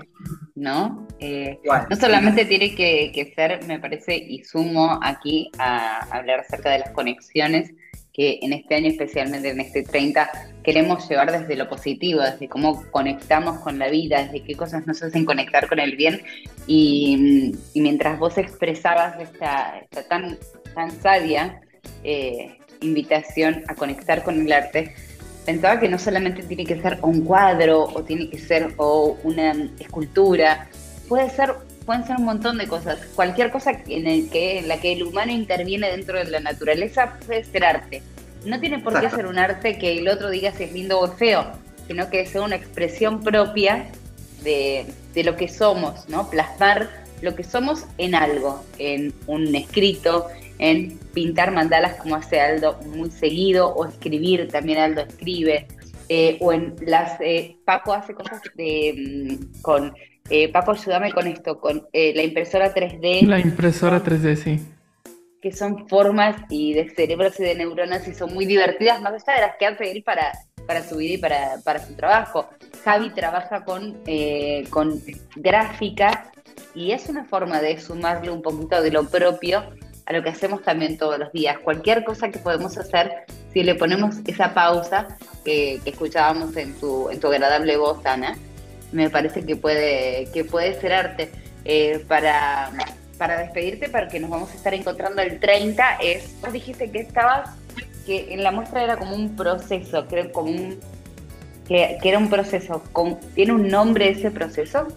¿no? 0.56 1.08
Eh, 1.20 1.60
Igual. 1.64 1.88
no 1.90 1.96
solamente 1.96 2.46
tiene 2.46 2.76
que, 2.76 3.12
que 3.14 3.34
ser, 3.34 3.66
me 3.66 3.80
parece, 3.80 4.16
y 4.16 4.44
sumo 4.44 5.00
aquí 5.02 5.50
a 5.58 6.00
hablar 6.16 6.42
acerca 6.42 6.70
de 6.70 6.80
las 6.80 6.92
conexiones 6.92 7.72
que 8.18 8.40
en 8.42 8.52
este 8.52 8.74
año, 8.74 8.88
especialmente 8.88 9.50
en 9.50 9.60
este 9.60 9.84
30, 9.84 10.28
queremos 10.64 11.08
llevar 11.08 11.32
desde 11.32 11.56
lo 11.56 11.70
positivo, 11.70 12.22
desde 12.22 12.50
cómo 12.50 12.84
conectamos 12.90 13.60
con 13.60 13.78
la 13.78 13.90
vida, 13.90 14.24
desde 14.24 14.44
qué 14.44 14.56
cosas 14.56 14.88
nos 14.88 15.04
hacen 15.04 15.24
conectar 15.24 15.68
con 15.68 15.78
el 15.80 15.96
bien. 15.96 16.24
Y, 16.66 17.54
y 17.76 17.82
mientras 17.82 18.18
vos 18.18 18.40
expresabas 18.40 19.20
esta, 19.20 19.78
esta 19.80 20.04
tan, 20.08 20.36
tan 20.74 20.92
sabia 21.00 21.62
eh, 22.04 22.58
invitación 22.82 23.64
a 23.68 23.76
conectar 23.76 24.24
con 24.24 24.42
el 24.42 24.52
arte, 24.52 24.96
pensaba 25.48 25.80
que 25.80 25.88
no 25.88 25.98
solamente 25.98 26.44
tiene 26.44 26.66
que 26.66 26.80
ser 26.82 27.00
un 27.01 27.22
cuadro 27.22 27.84
o 27.86 28.04
tiene 28.04 28.30
que 28.30 28.38
ser 28.38 28.74
o 28.75 29.18
una 29.24 29.54
escultura, 29.80 30.68
puede 31.08 31.30
ser, 31.30 31.54
pueden 31.86 32.06
ser 32.06 32.18
un 32.18 32.25
montón 32.25 32.58
de 32.58 32.68
cosas. 32.68 33.00
Cualquier 33.16 33.50
cosa 33.50 33.72
en, 33.88 34.08
el 34.08 34.30
que, 34.30 34.60
en 34.60 34.68
la 34.68 34.82
que 34.82 34.92
el 34.92 35.04
humano 35.04 35.32
interviene 35.32 35.89
dentro 35.89 36.18
de 36.18 36.25
la 36.25 36.42
naturaleza 36.42 37.18
puede 37.25 37.46
ser 37.46 37.63
arte. 37.63 38.04
No 38.44 38.60
tiene 38.60 38.80
por 38.80 39.00
qué 39.00 39.10
ser 39.10 39.25
un 39.25 39.39
arte 39.39 39.77
que 39.77 39.98
el 39.98 40.10
otro 40.10 40.30
diga 40.30 40.51
si 40.51 40.66
es 40.66 40.74
lindo 40.74 41.00
o 41.00 41.06
es 41.06 41.13
feo, 41.13 41.48
sino 41.88 42.10
que 42.10 42.25
sea 42.25 42.42
una 42.42 42.58
expresión 42.58 43.24
propia 43.24 43.86
de, 44.44 44.86
de 45.13 45.24
lo 45.24 45.38
que 45.38 45.48
somos, 45.48 46.10
¿no? 46.10 46.30
Plasmar 46.30 46.89
lo 47.22 47.36
que 47.36 47.46
somos 47.46 47.86
en 47.98 48.16
algo, 48.16 48.66
en 48.80 49.13
un 49.27 49.56
escrito, 49.56 50.27
en 50.60 50.98
pintar 51.14 51.52
mandalas 51.52 51.96
como 51.96 52.16
hace 52.16 52.40
Aldo 52.40 52.80
muy 52.96 53.12
seguido, 53.12 53.74
o 53.74 53.86
escribir, 53.86 54.48
también 54.48 54.80
Aldo 54.80 55.02
escribe, 55.02 55.68
eh, 56.10 56.38
o 56.40 56.54
en 56.54 56.76
las, 56.86 57.20
eh, 57.20 57.58
Paco 57.66 57.94
hace 57.94 58.14
cosas 58.14 58.42
de, 58.56 58.94
mm, 59.30 59.62
con, 59.62 59.94
eh, 60.30 60.52
Paco 60.52 60.72
ayúdame 60.72 61.12
con 61.12 61.28
esto, 61.28 61.60
con 61.60 61.88
eh, 61.94 62.14
la 62.16 62.24
impresora 62.24 62.74
3D, 62.74 63.24
La 63.24 63.40
impresora 63.40 64.02
3D, 64.02 64.36
sí. 64.36 64.60
que 65.42 65.52
son 65.52 65.88
formas 65.88 66.36
y 66.50 66.74
de 66.74 66.90
cerebros 66.90 67.40
y 67.40 67.44
de 67.44 67.56
neuronas 67.56 68.08
y 68.08 68.14
son 68.14 68.34
muy 68.34 68.46
divertidas, 68.46 69.02
más 69.02 69.14
allá 69.14 69.40
de 69.40 69.48
las 69.48 69.58
que 69.58 69.66
hace 69.66 69.92
él 69.92 70.04
para, 70.04 70.32
para 70.66 70.82
su 70.82 70.98
vida 70.98 71.14
y 71.14 71.18
para, 71.18 71.58
para 71.64 71.86
su 71.86 71.94
trabajo. 71.94 72.50
Javi 72.84 73.10
trabaja 73.12 73.64
con, 73.66 74.02
con 74.70 75.02
gráfica 75.36 76.32
y 76.74 76.92
es 76.92 77.10
una 77.10 77.26
forma 77.26 77.62
de 77.62 77.80
sumarle 77.80 78.32
un 78.32 78.42
poquito 78.42 78.82
de 78.82 78.92
lo 78.92 79.04
propio 79.08 79.64
a 80.08 80.14
lo 80.14 80.24
que 80.24 80.30
hacemos 80.30 80.64
también 80.64 80.98
todos 80.98 81.20
los 81.20 81.32
días. 81.34 81.60
Cualquier 81.60 82.06
cosa 82.06 82.30
que 82.30 82.40
podemos 82.40 82.78
hacer, 82.78 83.12
si 83.52 83.62
le 83.62 83.76
ponemos 83.76 84.16
esa 84.26 84.54
pausa 84.54 85.18
que, 85.44 85.82
escuchábamos 85.86 86.56
en 86.56 86.74
tu, 86.80 87.10
en 87.10 87.20
tu 87.20 87.28
agradable 87.28 87.76
voz, 87.76 88.06
Ana, 88.06 88.38
me 88.94 89.10
parece 89.10 89.46
que 89.46 89.58
puede, 89.58 90.30
que 90.34 90.46
puede 90.46 90.80
ser 90.80 90.94
arte. 90.94 91.30
Eh, 91.66 92.06
para, 92.08 92.72
para 93.18 93.40
despedirte, 93.40 93.90
porque 93.90 94.22
nos 94.22 94.30
vamos 94.30 94.52
a 94.52 94.54
estar 94.54 94.74
encontrando 94.74 95.22
el 95.22 95.38
30, 95.38 95.98
es, 96.02 96.40
vos 96.40 96.54
dijiste 96.54 96.90
que 96.90 97.00
estabas, 97.00 97.50
que 98.06 98.34
en 98.34 98.42
la 98.42 98.54
muestra 98.54 98.82
era 98.82 98.96
como 98.96 99.14
un 99.14 99.36
proceso, 99.36 100.08
creo 100.08 100.32
como 100.32 100.52
un, 100.52 100.80
que, 101.68 101.98
que 102.02 102.08
era 102.08 102.18
un 102.18 102.30
proceso, 102.30 102.82
con, 102.94 103.20
¿tiene 103.36 103.52
un 103.52 103.68
nombre 103.68 104.08
ese 104.08 104.32
proceso? 104.32 104.88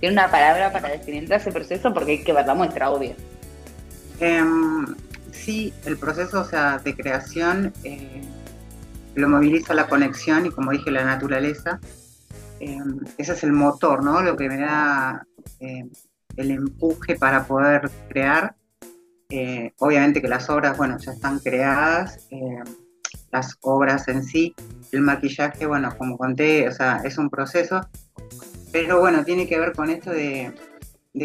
¿Tiene 0.00 0.12
una 0.12 0.30
palabra 0.30 0.70
para 0.70 0.90
definir 0.90 1.32
ese 1.32 1.50
proceso? 1.50 1.94
Porque 1.94 2.12
hay 2.12 2.24
que 2.24 2.34
ver 2.34 2.46
la 2.46 2.54
muestra, 2.54 2.90
obvio. 2.90 3.14
Em, 4.22 4.86
sí, 5.32 5.74
el 5.84 5.98
proceso 5.98 6.42
o 6.42 6.44
sea, 6.44 6.78
de 6.78 6.94
creación 6.94 7.72
eh, 7.82 8.22
lo 9.16 9.28
moviliza 9.28 9.74
la 9.74 9.88
conexión 9.88 10.46
y 10.46 10.50
como 10.50 10.70
dije, 10.70 10.92
la 10.92 11.04
naturaleza. 11.04 11.80
Em, 12.60 13.00
ese 13.18 13.32
es 13.32 13.42
el 13.42 13.52
motor, 13.52 14.04
¿no? 14.04 14.22
Lo 14.22 14.36
que 14.36 14.48
me 14.48 14.58
da 14.58 15.26
eh, 15.58 15.90
el 16.36 16.50
empuje 16.52 17.16
para 17.16 17.48
poder 17.48 17.90
crear. 18.08 18.54
Eh, 19.28 19.72
obviamente 19.80 20.22
que 20.22 20.28
las 20.28 20.48
obras, 20.48 20.78
bueno, 20.78 20.98
ya 20.98 21.10
están 21.10 21.40
creadas, 21.40 22.28
eh, 22.30 22.62
las 23.32 23.56
obras 23.62 24.06
en 24.06 24.22
sí, 24.22 24.54
el 24.92 25.00
maquillaje, 25.00 25.66
bueno, 25.66 25.92
como 25.98 26.16
conté, 26.16 26.68
o 26.68 26.72
sea, 26.72 27.00
es 27.02 27.18
un 27.18 27.28
proceso, 27.28 27.80
pero 28.70 29.00
bueno, 29.00 29.24
tiene 29.24 29.48
que 29.48 29.58
ver 29.58 29.72
con 29.72 29.90
esto 29.90 30.12
de 30.12 30.54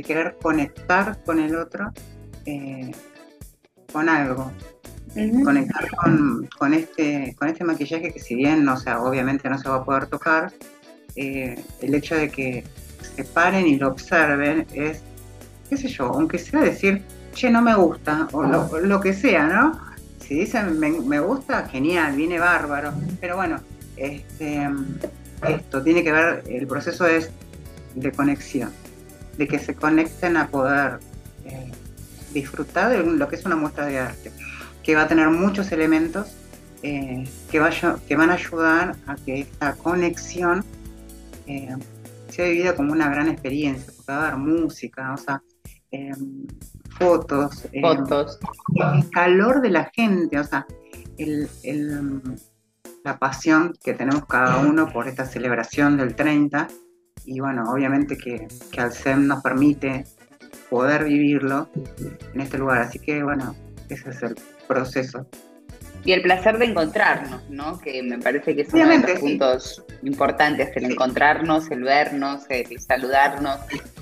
querer 0.03 0.37
conectar 0.41 1.21
con 1.25 1.39
el 1.39 1.55
otro, 1.57 1.91
eh, 2.47 2.91
con 3.91 4.07
algo, 4.07 4.51
conectar 5.43 5.89
con, 5.97 6.47
con 6.57 6.73
este, 6.73 7.35
con 7.37 7.49
este 7.49 7.63
maquillaje 7.63 8.13
que 8.13 8.19
si 8.19 8.35
bien, 8.35 8.63
no, 8.63 8.75
o 8.75 8.77
sea, 8.77 9.01
obviamente 9.01 9.49
no 9.49 9.57
se 9.57 9.67
va 9.67 9.75
a 9.75 9.83
poder 9.83 10.07
tocar, 10.07 10.53
eh, 11.17 11.61
el 11.81 11.93
hecho 11.93 12.15
de 12.15 12.29
que 12.29 12.63
se 13.15 13.23
paren 13.25 13.67
y 13.67 13.75
lo 13.75 13.89
observen 13.89 14.65
es, 14.73 15.01
qué 15.69 15.75
sé 15.75 15.89
yo, 15.89 16.05
aunque 16.05 16.37
sea 16.37 16.61
decir, 16.61 17.03
che, 17.33 17.49
no 17.49 17.61
me 17.61 17.75
gusta, 17.75 18.29
o 18.31 18.43
lo, 18.43 18.79
lo 18.79 19.01
que 19.01 19.13
sea, 19.13 19.47
¿no? 19.47 19.79
Si 20.19 20.35
dicen 20.35 20.79
me, 20.79 20.91
me 20.91 21.19
gusta, 21.19 21.67
genial, 21.67 22.15
viene 22.15 22.39
bárbaro, 22.39 22.93
pero 23.19 23.35
bueno, 23.35 23.59
este, 23.97 24.69
esto 25.47 25.83
tiene 25.83 26.01
que 26.01 26.13
ver, 26.13 26.43
el 26.47 26.65
proceso 26.65 27.05
es 27.07 27.29
de 27.95 28.11
conexión, 28.11 28.71
de 29.37 29.47
que 29.47 29.59
se 29.59 29.75
conecten 29.75 30.37
a 30.37 30.47
poder 30.47 30.99
eh, 31.45 31.71
disfrutar 32.41 32.89
de 32.91 33.03
lo 33.03 33.27
que 33.27 33.35
es 33.35 33.45
una 33.45 33.55
muestra 33.55 33.85
de 33.85 33.99
arte, 33.99 34.31
que 34.83 34.95
va 34.95 35.03
a 35.03 35.07
tener 35.07 35.29
muchos 35.29 35.71
elementos 35.71 36.27
eh, 36.83 37.23
que, 37.51 37.59
vaya- 37.59 37.97
que 38.07 38.15
van 38.15 38.29
a 38.29 38.33
ayudar 38.33 38.95
a 39.07 39.15
que 39.15 39.39
esta 39.41 39.73
conexión 39.73 40.63
eh, 41.47 41.75
sea 42.29 42.45
vivida 42.49 42.75
como 42.75 42.91
una 42.93 43.09
gran 43.09 43.27
experiencia, 43.29 43.91
porque 43.95 44.11
va 44.11 44.17
a 44.19 44.27
haber 44.27 44.37
música, 44.37 45.13
o 45.13 45.17
sea, 45.17 45.41
eh, 45.91 46.11
fotos, 46.97 47.65
eh, 47.71 47.81
Fotos. 47.81 48.37
el 48.75 49.09
calor 49.09 49.61
de 49.61 49.69
la 49.69 49.91
gente, 49.93 50.39
o 50.39 50.43
sea, 50.43 50.65
el- 51.17 51.49
el, 51.63 52.21
la 53.03 53.17
pasión 53.17 53.73
que 53.83 53.93
tenemos 53.93 54.25
cada 54.25 54.57
uno 54.57 54.91
por 54.91 55.07
esta 55.07 55.25
celebración 55.25 55.97
del 55.97 56.15
30 56.15 56.67
y 57.25 57.39
bueno, 57.39 57.63
obviamente 57.71 58.17
que, 58.17 58.47
que 58.71 58.81
Alcem 58.81 59.25
nos 59.27 59.41
permite 59.41 60.05
poder 60.69 61.05
vivirlo 61.05 61.69
en 62.33 62.41
este 62.41 62.57
lugar, 62.57 62.79
así 62.79 62.99
que 62.99 63.23
bueno, 63.23 63.55
ese 63.89 64.09
es 64.09 64.23
el 64.23 64.35
proceso. 64.67 65.25
Y 66.05 66.13
el 66.13 66.21
placer 66.21 66.57
de 66.57 66.65
encontrarnos, 66.65 67.49
¿no? 67.49 67.79
Que 67.79 68.01
me 68.01 68.17
parece 68.19 68.55
que 68.55 68.61
es 68.61 68.73
uno 68.73 68.87
de 68.87 68.99
los 68.99 69.11
sí. 69.11 69.17
puntos 69.17 69.83
importantes, 70.03 70.69
el 70.75 70.85
encontrarnos, 70.85 71.69
el 71.71 71.83
vernos, 71.83 72.43
el 72.49 72.79
saludarnos, 72.79 73.57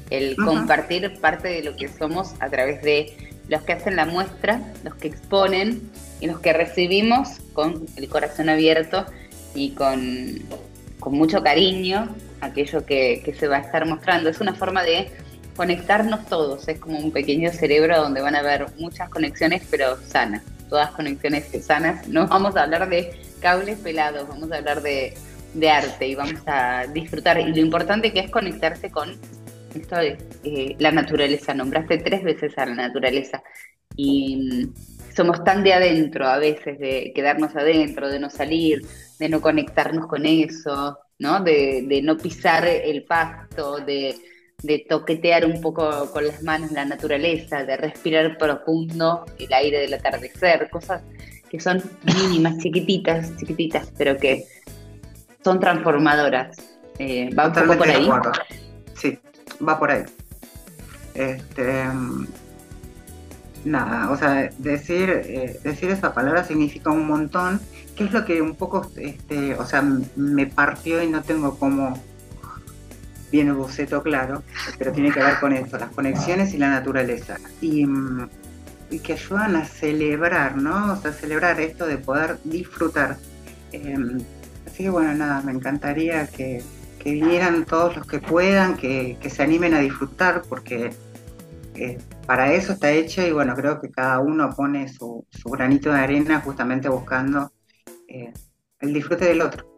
el 0.10 0.36
compartir 0.36 1.20
parte 1.20 1.48
de 1.48 1.64
lo 1.64 1.76
que 1.76 1.88
somos 1.88 2.34
a 2.40 2.50
través 2.50 2.82
de 2.84 3.32
los 3.48 3.62
que 3.64 3.74
hacen 3.74 3.96
la 3.96 4.06
muestra, 4.06 4.62
los 4.84 4.94
que 4.96 5.08
exponen 5.08 5.90
y 6.20 6.28
los 6.28 6.40
que 6.40 6.54
recibimos 6.54 7.40
con 7.54 7.86
el 7.96 8.08
corazón 8.10 8.50
abierto 8.50 9.06
y 9.54 9.72
con, 9.72 10.44
con 11.00 11.14
mucho 11.14 11.42
cariño 11.42 12.16
aquello 12.42 12.86
que, 12.86 13.22
que 13.24 13.34
se 13.34 13.48
va 13.48 13.58
a 13.58 13.62
estar 13.62 13.86
mostrando. 13.88 14.30
Es 14.30 14.42
una 14.42 14.54
forma 14.54 14.84
de 14.84 15.10
conectarnos 15.56 16.26
todos, 16.26 16.68
es 16.68 16.80
como 16.80 17.00
un 17.00 17.12
pequeño 17.12 17.52
cerebro 17.52 17.98
donde 17.98 18.22
van 18.22 18.36
a 18.36 18.40
haber 18.40 18.68
muchas 18.78 19.10
conexiones, 19.10 19.64
pero 19.70 19.98
sanas, 19.98 20.44
todas 20.70 20.92
conexiones 20.92 21.46
sanas. 21.66 22.08
No 22.08 22.28
vamos 22.28 22.56
a 22.56 22.64
hablar 22.64 22.90
de 22.90 23.20
cables 23.40 23.80
pelados, 23.80 24.28
vamos 24.28 24.52
a 24.52 24.58
hablar 24.58 24.82
de, 24.82 25.14
de 25.54 25.70
arte 25.70 26.08
y 26.08 26.16
vamos 26.16 26.42
a 26.46 26.86
disfrutar. 26.88 27.40
Y 27.40 27.54
lo 27.54 27.60
importante 27.60 28.12
que 28.12 28.20
es 28.20 28.30
conectarse 28.30 28.92
con 28.92 29.18
esto 29.74 29.96
de 29.96 30.18
eh, 30.44 30.76
la 30.80 30.92
naturaleza. 30.92 31.54
Nombraste 31.54 31.98
tres 32.00 32.24
veces 32.24 32.58
a 32.58 32.66
la 32.66 32.76
naturaleza 32.76 33.42
y 33.96 34.38
mm, 34.38 34.74
somos 35.16 35.44
tan 35.44 35.64
de 35.64 35.74
adentro 35.74 36.28
a 36.28 36.38
veces, 36.38 36.80
de 36.80 37.14
quedarnos 37.16 37.56
adentro, 37.56 38.10
de 38.10 38.20
no 38.20 38.30
salir, 38.30 38.86
de 39.20 39.30
no 39.30 39.40
conectarnos 39.42 40.08
con 40.08 40.26
eso, 40.26 41.00
¿no? 41.20 41.40
De, 41.42 41.86
de 41.88 42.02
no 42.02 42.18
pisar 42.18 42.68
el 42.68 43.04
pasto, 43.04 43.78
de, 43.78 44.16
de 44.66 44.86
toquetear 44.90 45.46
un 45.46 45.62
poco 45.62 46.12
con 46.12 46.26
las 46.28 46.42
manos 46.44 46.72
la 46.72 46.86
naturaleza, 46.86 47.64
de 47.64 47.78
respirar 47.78 48.38
profundo 48.38 49.26
el 49.40 49.54
aire 49.54 49.80
del 49.80 49.94
atardecer, 49.94 50.70
cosas 50.70 51.02
que 51.50 51.60
son 51.60 51.82
mínimas, 52.04 52.58
chiquititas, 52.58 53.36
chiquititas, 53.38 53.92
pero 53.98 54.18
que 54.18 54.46
son 55.44 55.60
transformadoras. 55.60 56.58
Eh, 56.98 57.30
va 57.38 57.48
un 57.48 57.54
poco 57.54 57.78
por 57.78 57.90
ahí. 57.90 58.10
Sí, 58.96 59.20
va 59.68 59.78
por 59.78 59.92
ahí. 59.92 60.04
Este, 61.14 61.86
mm, 61.86 62.28
nada, 63.66 64.12
o 64.12 64.18
sea, 64.18 64.50
decir, 64.58 65.10
eh, 65.10 65.60
decir 65.64 65.90
esa 65.90 66.14
palabra 66.14 66.44
significa 66.44 66.92
un 66.92 67.08
montón, 67.08 67.62
que 67.96 68.06
es 68.06 68.12
lo 68.12 68.26
que 68.26 68.42
un 68.42 68.56
poco, 68.56 68.90
este, 68.98 69.54
o 69.56 69.66
sea, 69.66 69.84
me 70.16 70.48
partió 70.48 71.02
y 71.04 71.10
no 71.10 71.22
tengo 71.22 71.58
como 71.58 71.98
bien 73.36 73.50
el 73.50 73.56
boceto 73.56 74.02
claro, 74.02 74.44
pero 74.78 74.92
tiene 74.94 75.12
que 75.12 75.20
ver 75.20 75.40
con 75.40 75.52
eso, 75.52 75.78
las 75.78 75.90
conexiones 75.90 76.54
y 76.54 76.58
la 76.58 76.70
naturaleza. 76.70 77.38
Y, 77.60 77.86
mm, 77.86 78.30
y 78.90 79.00
que 79.00 79.14
ayudan 79.14 79.56
a 79.58 79.66
celebrar, 79.66 80.56
¿no? 80.56 80.94
O 80.94 80.96
sea, 80.96 81.12
celebrar 81.12 81.60
esto 81.60 81.86
de 81.86 81.98
poder 81.98 82.38
disfrutar. 82.44 83.18
Em, 83.72 84.20
así 84.66 84.84
que 84.84 84.90
bueno, 84.90 85.14
nada, 85.14 85.42
me 85.42 85.52
encantaría 85.52 86.28
que, 86.28 86.62
que 87.00 87.12
vinieran 87.12 87.66
todos 87.66 87.98
los 87.98 88.08
que 88.08 88.20
puedan, 88.20 88.78
que, 88.78 89.18
que 89.22 89.30
se 89.30 89.44
animen 89.44 89.74
a 89.74 89.80
disfrutar, 89.80 90.44
porque 90.48 90.92
eh, 91.76 91.98
para 92.26 92.54
eso 92.54 92.74
está 92.74 92.92
hecha 92.92 93.28
y 93.28 93.34
bueno, 93.34 93.54
creo 93.56 93.82
que 93.82 93.92
cada 93.92 94.20
uno 94.20 94.50
pone 94.56 94.88
su, 94.88 95.26
su 95.30 95.50
granito 95.50 95.92
de 95.92 96.00
arena 96.00 96.40
justamente 96.40 96.88
buscando 96.88 97.52
eh, 98.08 98.32
el 98.80 98.94
disfrute 98.94 99.26
del 99.26 99.42
otro. 99.42 99.76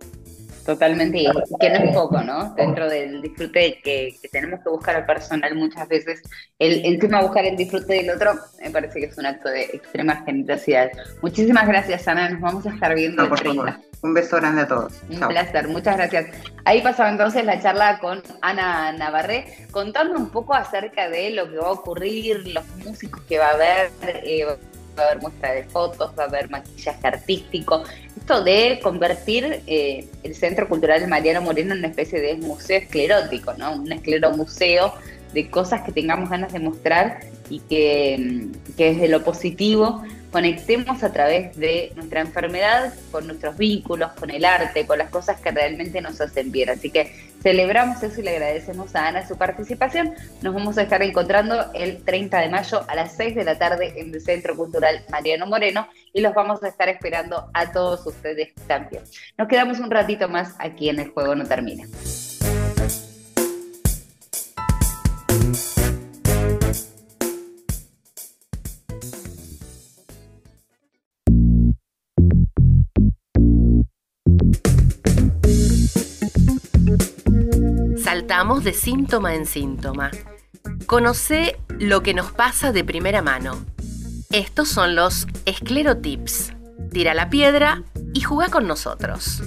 Totalmente, 0.67 1.19
y 1.19 1.27
que 1.59 1.69
no 1.69 1.75
es 1.77 1.95
poco, 1.95 2.21
¿no? 2.21 2.53
Dentro 2.55 2.89
del 2.89 3.21
disfrute 3.21 3.79
que, 3.81 4.15
que 4.21 4.27
tenemos 4.27 4.59
que 4.61 4.69
buscar 4.69 4.97
al 4.97 5.05
personal 5.05 5.55
muchas 5.55 5.87
veces, 5.87 6.21
el 6.59 6.85
encima 6.85 7.21
buscar 7.21 7.45
el 7.45 7.55
disfrute 7.55 7.93
del 7.93 8.09
otro, 8.09 8.35
me 8.61 8.69
parece 8.69 8.99
que 8.99 9.05
es 9.05 9.17
un 9.17 9.25
acto 9.25 9.47
de 9.47 9.61
extrema 9.63 10.23
generosidad. 10.25 10.91
Muchísimas 11.21 11.65
gracias, 11.67 12.05
Ana, 12.09 12.29
nos 12.29 12.41
vamos 12.41 12.65
a 12.67 12.69
estar 12.73 12.93
viendo 12.93 13.15
No, 13.15 13.23
el 13.23 13.29
por 13.29 13.39
30. 13.39 13.63
favor. 13.63 13.79
Un 14.03 14.13
beso 14.13 14.35
grande 14.35 14.61
a 14.61 14.67
todos. 14.67 14.93
Un 15.09 15.19
Chao. 15.19 15.29
placer, 15.29 15.67
muchas 15.69 15.95
gracias. 15.97 16.25
Ahí 16.65 16.81
pasaba 16.81 17.09
entonces 17.09 17.45
la 17.45 17.59
charla 17.61 17.97
con 17.99 18.21
Ana 18.41 18.91
Navarré, 18.91 19.67
contando 19.71 20.19
un 20.19 20.29
poco 20.29 20.53
acerca 20.53 21.09
de 21.09 21.29
lo 21.31 21.49
que 21.49 21.57
va 21.57 21.67
a 21.67 21.71
ocurrir, 21.71 22.45
los 22.49 22.67
músicos 22.85 23.21
que 23.23 23.39
va 23.39 23.47
a 23.47 23.53
haber, 23.53 23.91
eh, 24.23 24.43
va 24.45 25.03
a 25.03 25.05
haber 25.07 25.21
muestra 25.21 25.53
de 25.53 25.63
fotos, 25.63 26.11
va 26.19 26.23
a 26.23 26.27
haber 26.27 26.49
maquillaje 26.49 27.07
artístico. 27.07 27.83
De 28.27 28.79
convertir 28.83 29.61
eh, 29.67 30.05
el 30.21 30.35
Centro 30.35 30.67
Cultural 30.67 31.07
Mariano 31.07 31.41
Moreno 31.41 31.71
en 31.71 31.79
una 31.79 31.87
especie 31.87 32.19
de 32.19 32.35
museo 32.35 32.77
esclerótico, 32.77 33.53
¿no? 33.53 33.75
Un 33.75 33.89
escleromuseo 33.89 34.93
de 35.33 35.49
cosas 35.49 35.83
que 35.83 35.93
tengamos 35.93 36.29
ganas 36.29 36.51
de 36.51 36.59
mostrar 36.59 37.21
y 37.49 37.61
que, 37.61 38.17
mm, 38.19 38.75
que 38.75 38.93
desde 38.93 39.07
lo 39.07 39.23
positivo 39.23 40.03
conectemos 40.31 41.03
a 41.03 41.11
través 41.11 41.55
de 41.57 41.91
nuestra 41.95 42.21
enfermedad 42.21 42.93
con 43.11 43.27
nuestros 43.27 43.57
vínculos, 43.57 44.11
con 44.13 44.29
el 44.29 44.45
arte, 44.45 44.85
con 44.85 44.97
las 44.97 45.09
cosas 45.09 45.39
que 45.39 45.51
realmente 45.51 46.01
nos 46.01 46.19
hacen 46.21 46.51
bien. 46.51 46.69
Así 46.69 46.89
que 46.89 47.13
celebramos 47.41 48.01
eso 48.03 48.19
y 48.19 48.23
le 48.23 48.31
agradecemos 48.31 48.95
a 48.95 49.07
Ana 49.07 49.27
su 49.27 49.37
participación. 49.37 50.13
Nos 50.41 50.53
vamos 50.53 50.77
a 50.77 50.83
estar 50.83 51.01
encontrando 51.01 51.71
el 51.73 52.03
30 52.03 52.39
de 52.39 52.49
mayo 52.49 52.85
a 52.87 52.95
las 52.95 53.15
6 53.15 53.35
de 53.35 53.43
la 53.43 53.57
tarde 53.57 53.93
en 53.97 54.13
el 54.13 54.21
Centro 54.21 54.55
Cultural 54.55 55.03
Mariano 55.09 55.47
Moreno 55.47 55.87
y 56.13 56.21
los 56.21 56.33
vamos 56.33 56.63
a 56.63 56.67
estar 56.67 56.89
esperando 56.89 57.49
a 57.53 57.71
todos 57.71 58.05
ustedes 58.05 58.53
también. 58.67 59.03
Nos 59.37 59.47
quedamos 59.47 59.79
un 59.79 59.91
ratito 59.91 60.27
más 60.27 60.55
aquí 60.59 60.89
en 60.89 60.99
El 60.99 61.09
Juego 61.09 61.35
No 61.35 61.45
Termina. 61.45 61.85
Saltamos 78.07 78.63
de 78.63 78.71
síntoma 78.71 79.35
en 79.35 79.45
síntoma. 79.45 80.11
Conoce 80.85 81.59
lo 81.77 82.03
que 82.03 82.13
nos 82.13 82.31
pasa 82.31 82.71
de 82.71 82.85
primera 82.85 83.21
mano. 83.21 83.65
Estos 84.29 84.69
son 84.69 84.95
los 84.95 85.27
esclerotips. 85.43 86.53
Tira 86.89 87.13
la 87.13 87.29
piedra 87.29 87.83
y 88.13 88.21
juega 88.21 88.49
con 88.49 88.65
nosotros. 88.65 89.43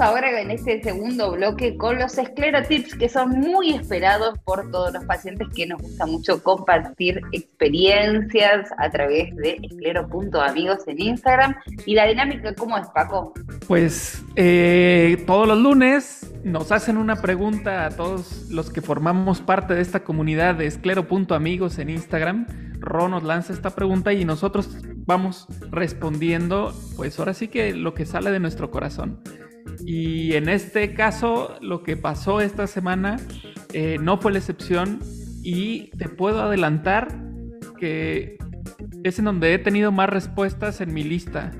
Ahora 0.00 0.40
en 0.40 0.52
este 0.52 0.80
segundo 0.80 1.32
bloque 1.32 1.76
con 1.76 1.98
los 1.98 2.18
esclerotips 2.18 2.94
que 2.94 3.08
son 3.08 3.30
muy 3.40 3.74
esperados 3.74 4.38
por 4.44 4.70
todos 4.70 4.92
los 4.92 5.04
pacientes 5.06 5.48
que 5.56 5.66
nos 5.66 5.82
gusta 5.82 6.06
mucho 6.06 6.40
compartir 6.40 7.20
experiencias 7.32 8.70
a 8.78 8.90
través 8.90 9.34
de 9.34 9.58
esclero.amigos 9.60 10.86
en 10.86 11.00
Instagram. 11.00 11.56
Y 11.84 11.94
la 11.94 12.06
dinámica, 12.06 12.54
¿cómo 12.54 12.78
es, 12.78 12.86
Paco? 12.94 13.32
Pues 13.66 14.22
eh, 14.36 15.24
todos 15.26 15.48
los 15.48 15.58
lunes 15.58 16.32
nos 16.44 16.70
hacen 16.70 16.96
una 16.96 17.16
pregunta 17.16 17.86
a 17.86 17.90
todos 17.90 18.48
los 18.50 18.70
que 18.70 18.80
formamos 18.80 19.40
parte 19.40 19.74
de 19.74 19.80
esta 19.80 20.04
comunidad 20.04 20.54
de 20.54 20.66
esclero.amigos 20.66 21.78
en 21.80 21.90
Instagram. 21.90 22.46
Ro 22.78 23.08
nos 23.08 23.24
lanza 23.24 23.52
esta 23.52 23.70
pregunta 23.70 24.12
y 24.12 24.24
nosotros 24.24 24.78
vamos 25.06 25.48
respondiendo, 25.72 26.72
pues 26.96 27.18
ahora 27.18 27.34
sí 27.34 27.48
que 27.48 27.74
lo 27.74 27.94
que 27.94 28.06
sale 28.06 28.30
de 28.30 28.38
nuestro 28.38 28.70
corazón. 28.70 29.20
Y 29.84 30.34
en 30.34 30.48
este 30.48 30.94
caso, 30.94 31.56
lo 31.60 31.82
que 31.82 31.96
pasó 31.96 32.40
esta 32.40 32.66
semana 32.66 33.18
eh, 33.72 33.98
no 34.00 34.18
fue 34.18 34.32
la 34.32 34.38
excepción 34.38 35.00
y 35.42 35.90
te 35.96 36.08
puedo 36.08 36.42
adelantar 36.42 37.08
que 37.78 38.38
es 39.04 39.18
en 39.18 39.26
donde 39.26 39.54
he 39.54 39.58
tenido 39.58 39.92
más 39.92 40.08
respuestas 40.08 40.80
en 40.80 40.92
mi 40.92 41.04
lista. 41.04 41.52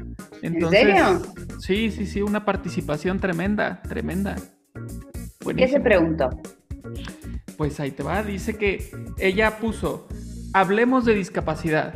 Entonces, 0.42 0.82
¿En 0.82 0.87
serio? 0.87 1.22
Sí, 1.58 1.90
sí, 1.90 2.06
sí, 2.06 2.22
una 2.22 2.44
participación 2.44 3.18
tremenda, 3.18 3.82
tremenda. 3.82 4.37
¿Qué 5.56 5.68
se 5.68 5.80
preguntó? 5.80 6.30
Pues 7.56 7.80
ahí 7.80 7.90
te 7.90 8.02
va, 8.02 8.22
dice 8.22 8.56
que 8.56 8.90
ella 9.18 9.58
puso, 9.58 10.06
hablemos 10.52 11.04
de 11.04 11.14
discapacidad, 11.14 11.94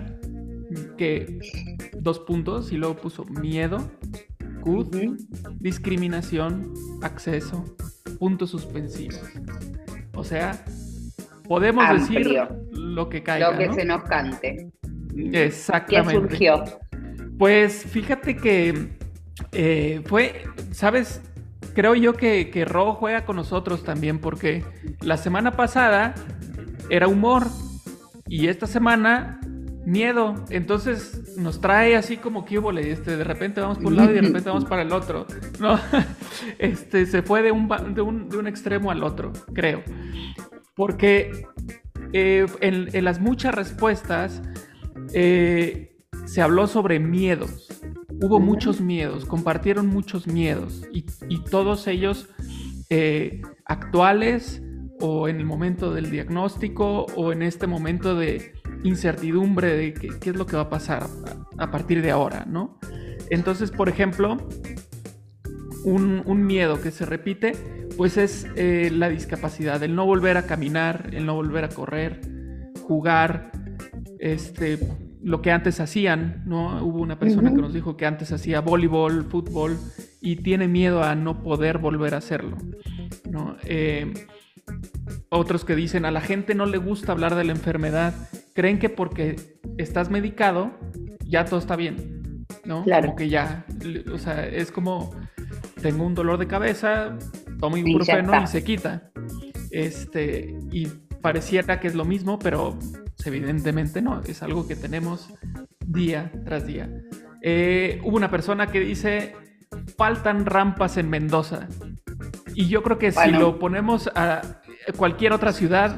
que 0.96 1.38
dos 1.98 2.18
puntos 2.20 2.72
y 2.72 2.76
luego 2.76 2.96
puso 2.96 3.24
miedo, 3.24 3.78
Discriminación, 5.60 6.72
acceso, 7.02 7.64
puntos 8.18 8.50
suspensivos. 8.50 9.20
O 10.14 10.24
sea, 10.24 10.64
podemos 11.48 11.84
Amplio. 11.84 12.18
decir 12.18 12.48
lo 12.72 13.08
que 13.08 13.22
caiga, 13.22 13.52
Lo 13.52 13.58
que 13.58 13.68
¿no? 13.68 13.74
se 13.74 13.84
nos 13.84 14.02
cante. 14.04 14.70
¿Qué 15.14 15.44
Exactamente. 15.46 16.14
surgió? 16.14 16.64
Pues 17.38 17.84
fíjate 17.84 18.36
que 18.36 18.96
eh, 19.52 20.02
fue, 20.06 20.44
¿sabes? 20.70 21.20
Creo 21.74 21.94
yo 21.94 22.14
que, 22.14 22.50
que 22.50 22.64
Ro 22.64 22.94
juega 22.94 23.24
con 23.24 23.36
nosotros 23.36 23.82
también 23.82 24.18
porque 24.18 24.64
la 25.00 25.16
semana 25.16 25.52
pasada 25.52 26.14
era 26.90 27.08
humor 27.08 27.46
y 28.26 28.48
esta 28.48 28.66
semana 28.66 29.40
miedo. 29.84 30.34
Entonces 30.50 31.36
nos 31.36 31.60
trae 31.60 31.96
así 31.96 32.16
como 32.16 32.44
que 32.44 32.58
hubo, 32.58 32.72
este, 32.72 33.16
de 33.16 33.24
repente 33.24 33.60
vamos 33.60 33.78
por 33.78 33.88
un 33.88 33.96
lado 33.96 34.10
y 34.10 34.14
de 34.14 34.20
repente 34.22 34.48
vamos 34.48 34.64
para 34.64 34.82
el 34.82 34.92
otro. 34.92 35.26
No, 35.60 35.78
este, 36.58 37.06
se 37.06 37.22
fue 37.22 37.42
de 37.42 37.52
un, 37.52 37.68
de 37.94 38.02
un, 38.02 38.28
de 38.28 38.36
un 38.38 38.46
extremo 38.46 38.90
al 38.90 39.02
otro, 39.02 39.32
creo. 39.52 39.82
Porque 40.74 41.46
eh, 42.12 42.46
en, 42.60 42.88
en 42.92 43.04
las 43.04 43.20
muchas 43.20 43.54
respuestas 43.54 44.42
eh, 45.12 45.96
se 46.24 46.42
habló 46.42 46.66
sobre 46.66 46.98
miedos. 46.98 47.68
Hubo 48.20 48.38
muchos 48.38 48.80
miedos, 48.80 49.24
compartieron 49.24 49.88
muchos 49.88 50.28
miedos 50.28 50.82
y, 50.92 51.04
y 51.28 51.42
todos 51.42 51.88
ellos 51.88 52.28
eh, 52.90 53.42
actuales 53.64 54.62
o 55.00 55.28
en 55.28 55.38
el 55.38 55.46
momento 55.46 55.92
del 55.92 56.10
diagnóstico 56.10 57.06
o 57.16 57.32
en 57.32 57.42
este 57.42 57.66
momento 57.66 58.14
de 58.14 58.52
incertidumbre 58.82 59.76
de 59.76 59.94
qué, 59.94 60.08
qué 60.20 60.30
es 60.30 60.36
lo 60.36 60.46
que 60.46 60.56
va 60.56 60.62
a 60.62 60.70
pasar 60.70 61.04
a, 61.58 61.64
a 61.64 61.70
partir 61.70 62.02
de 62.02 62.10
ahora, 62.10 62.44
¿no? 62.46 62.78
Entonces, 63.30 63.70
por 63.70 63.88
ejemplo, 63.88 64.36
un, 65.84 66.22
un 66.26 66.46
miedo 66.46 66.80
que 66.80 66.90
se 66.90 67.06
repite, 67.06 67.52
pues 67.96 68.16
es 68.16 68.46
eh, 68.56 68.90
la 68.92 69.08
discapacidad, 69.08 69.82
el 69.82 69.94
no 69.94 70.06
volver 70.06 70.36
a 70.36 70.46
caminar, 70.46 71.10
el 71.12 71.26
no 71.26 71.34
volver 71.34 71.64
a 71.64 71.68
correr, 71.68 72.20
jugar, 72.86 73.52
este, 74.18 74.78
lo 75.22 75.42
que 75.42 75.50
antes 75.50 75.80
hacían, 75.80 76.42
¿no? 76.46 76.84
Hubo 76.84 77.00
una 77.00 77.18
persona 77.18 77.50
que 77.50 77.60
nos 77.60 77.72
dijo 77.72 77.96
que 77.96 78.06
antes 78.06 78.32
hacía 78.32 78.60
voleibol, 78.60 79.24
fútbol 79.24 79.78
y 80.20 80.36
tiene 80.36 80.68
miedo 80.68 81.02
a 81.02 81.14
no 81.14 81.42
poder 81.42 81.78
volver 81.78 82.14
a 82.14 82.18
hacerlo, 82.18 82.56
¿no? 83.30 83.56
Eh, 83.64 84.12
otros 85.28 85.64
que 85.64 85.74
dicen 85.74 86.04
a 86.04 86.10
la 86.10 86.20
gente 86.20 86.54
no 86.54 86.66
le 86.66 86.78
gusta 86.78 87.12
hablar 87.12 87.34
de 87.34 87.44
la 87.44 87.52
enfermedad, 87.52 88.14
creen 88.54 88.78
que 88.78 88.88
porque 88.88 89.36
estás 89.78 90.10
medicado 90.10 90.72
ya 91.32 91.44
todo 91.46 91.58
está 91.58 91.76
bien, 91.76 92.46
¿no? 92.64 92.84
Claro. 92.84 93.06
Como 93.06 93.16
que 93.16 93.28
ya, 93.28 93.64
o 94.12 94.18
sea, 94.18 94.46
es 94.46 94.70
como 94.70 95.10
tengo 95.80 96.04
un 96.04 96.14
dolor 96.14 96.38
de 96.38 96.46
cabeza, 96.46 97.18
tomo 97.58 97.76
Y 97.76 97.80
ibuprofeno 97.80 98.34
está. 98.34 98.44
y 98.44 98.46
se 98.46 98.64
quita. 98.64 99.10
Este, 99.70 100.54
y 100.70 100.86
pareciera 101.22 101.80
que 101.80 101.88
es 101.88 101.94
lo 101.94 102.04
mismo, 102.04 102.38
pero 102.38 102.78
evidentemente 103.24 104.02
no, 104.02 104.20
es 104.20 104.42
algo 104.42 104.66
que 104.66 104.76
tenemos 104.76 105.32
día 105.86 106.30
tras 106.44 106.66
día. 106.66 106.90
Eh, 107.40 108.00
hubo 108.04 108.16
una 108.16 108.30
persona 108.30 108.66
que 108.68 108.80
dice, 108.80 109.34
faltan 109.96 110.44
rampas 110.44 110.96
en 110.98 111.08
Mendoza. 111.08 111.68
Y 112.54 112.68
yo 112.68 112.82
creo 112.82 112.98
que 112.98 113.10
si 113.10 113.30
lo 113.30 113.58
ponemos 113.58 114.10
a 114.14 114.60
cualquier 114.96 115.32
otra 115.32 115.52
ciudad, 115.52 115.96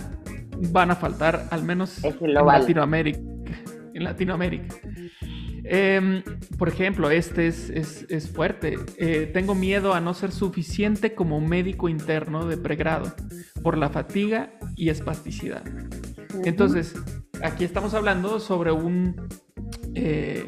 van 0.73 0.91
a 0.91 0.97
faltar, 0.97 1.47
al 1.51 1.63
menos 1.65 2.03
en. 2.05 2.61
Latinoamérica. 2.61 3.21
En 3.95 4.05
Latinoamérica. 4.05 4.75
Em, 5.67 6.23
por 6.59 6.69
ejemplo, 6.69 7.11
este 7.11 7.47
es, 7.47 7.71
es- 7.71 8.07
es 8.11 8.29
fuerte. 8.31 8.77
Eh, 8.99 9.31
tengo 9.33 9.55
miedo 9.55 9.95
a 9.95 10.01
no 10.01 10.13
ser 10.13 10.31
suficiente 10.31 11.15
como 11.15 11.41
médico 11.41 11.89
interno 11.89 12.45
de 12.47 12.57
pregrado 12.59 13.15
por 13.63 13.79
la 13.79 13.89
fatiga 13.89 14.51
y 14.77 14.91
espasticidad. 14.91 15.63
Entonces, 16.45 16.95
aquí 17.43 17.65
estamos 17.65 17.95
hablando 17.95 18.41
sobre 18.41 18.73
un, 18.73 19.17
eh, 19.95 20.47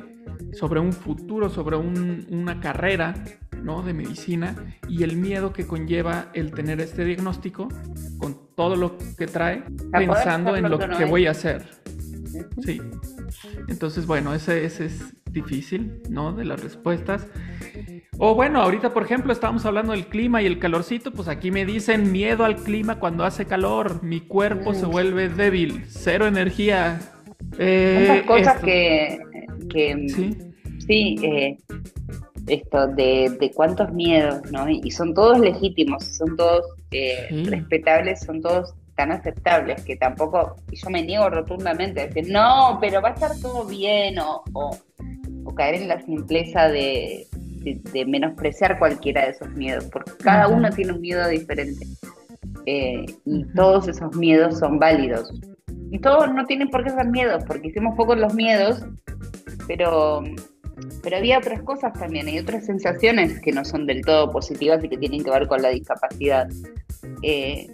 sobre 0.53 0.81
un 0.81 0.93
futuro, 0.93 1.49
sobre 1.49 1.77
un- 1.77 2.27
una 2.31 2.61
carrera 2.61 3.15
¿no? 3.63 3.83
de 3.83 3.95
medicina 3.95 4.55
y 4.89 5.03
el 5.03 5.17
miedo 5.17 5.53
que 5.53 5.67
conlleva 5.67 6.31
el 6.35 6.51
tener 6.53 6.81
este 6.81 7.05
diagnóstico 7.05 7.69
con 8.19 8.46
todo 8.57 8.75
lo 8.75 8.97
que 9.17 9.27
trae, 9.27 9.63
pensando 9.93 10.57
en 10.57 10.69
lo 10.69 10.79
que 10.79 11.05
voy 11.05 11.27
a 11.27 11.31
hacer. 11.31 11.63
Sí. 12.65 12.81
Entonces, 13.69 14.07
bueno, 14.07 14.35
ese, 14.35 14.65
ese 14.65 14.87
es 14.87 15.15
difícil, 15.31 16.01
¿no? 16.09 16.33
De 16.33 16.45
las 16.45 16.63
respuestas. 16.63 17.27
O 18.19 18.35
bueno, 18.35 18.63
ahorita, 18.63 18.95
por 18.95 19.03
ejemplo, 19.05 19.33
estábamos 19.33 19.67
hablando 19.67 19.93
del 19.93 20.07
clima 20.07 20.41
y 20.41 20.47
el 20.47 20.59
calorcito, 20.59 21.13
pues 21.13 21.29
aquí 21.29 21.51
me 21.51 21.67
dicen 21.67 22.11
miedo 22.13 22.45
al 22.45 22.57
clima 22.57 22.99
cuando 22.99 23.25
hace 23.25 23.45
calor, 23.45 24.03
mi 24.03 24.21
cuerpo 24.21 24.73
se 24.73 24.87
vuelve 24.87 25.29
débil, 25.29 25.85
cero 25.89 26.27
energía. 26.27 26.99
Eh, 27.59 28.05
Esas 28.05 28.23
cosas 28.27 28.55
esto. 28.55 28.67
que, 28.67 29.19
que 29.69 30.09
Sí, 30.09 30.37
sí, 30.87 31.17
eh, 31.23 31.59
esto 32.47 32.87
de, 32.89 33.37
de 33.41 33.51
cuántos 33.53 33.93
miedos, 33.93 34.41
¿no? 34.53 34.69
Y 34.69 34.91
son 34.91 35.15
todos 35.15 35.39
legítimos, 35.41 36.05
son 36.05 36.37
todos 36.37 36.65
eh, 36.91 37.27
Sí. 37.29 37.45
respetables, 37.45 38.21
son 38.21 38.41
todos 38.41 38.75
tan 38.95 39.13
aceptables 39.13 39.83
que 39.83 39.97
tampoco, 39.97 40.57
y 40.71 40.77
yo 40.77 40.89
me 40.89 41.03
niego 41.03 41.29
rotundamente 41.29 42.01
a 42.01 42.07
decir, 42.07 42.31
no, 42.31 42.79
pero 42.81 43.03
va 43.03 43.11
a 43.11 43.13
estar 43.13 43.31
todo 43.43 43.67
bien, 43.67 44.19
o, 44.19 44.43
o, 44.55 44.77
o 45.45 45.55
caer 45.55 45.75
en 45.83 45.89
la 45.89 46.01
simpleza 46.01 46.69
de, 46.69 47.27
de- 47.33 47.81
de 47.93 48.07
menospreciar 48.07 48.79
cualquiera 48.79 49.25
de 49.27 49.33
esos 49.33 49.51
miedos, 49.51 49.85
porque 49.93 50.13
cada 50.23 50.49
uno 50.49 50.71
tiene 50.71 50.93
un 50.93 51.01
miedo 51.03 51.29
diferente. 51.29 51.85
Eh, 52.65 53.05
y 53.27 53.45
todos 53.55 53.87
esos 53.87 54.17
miedos 54.17 54.59
son 54.59 54.79
válidos. 54.79 55.31
Y 55.91 55.99
todos 56.01 56.33
no 56.33 56.45
tienen 56.47 56.69
por 56.69 56.83
qué 56.83 56.91
ser 56.91 57.07
miedos, 57.09 57.45
porque 57.47 57.69
hicimos 57.69 57.95
poco 57.97 58.15
los 58.17 58.35
miedos, 58.35 58.83
pero, 59.69 60.23
pero 61.03 61.17
había 61.17 61.39
otras 61.39 61.63
cosas 61.63 61.93
también, 61.95 62.27
hay 62.29 62.39
otras 62.39 62.67
sensaciones 62.67 63.41
que 63.41 63.53
no 63.53 63.65
son 63.65 63.87
del 63.87 64.03
todo 64.03 64.31
positivas 64.31 64.83
y 64.85 64.89
que 64.89 64.99
tienen 64.99 65.25
que 65.25 65.31
ver 65.31 65.47
con 65.47 65.63
la 65.63 65.71
discapacidad. 65.71 66.49
Eh, 67.23 67.67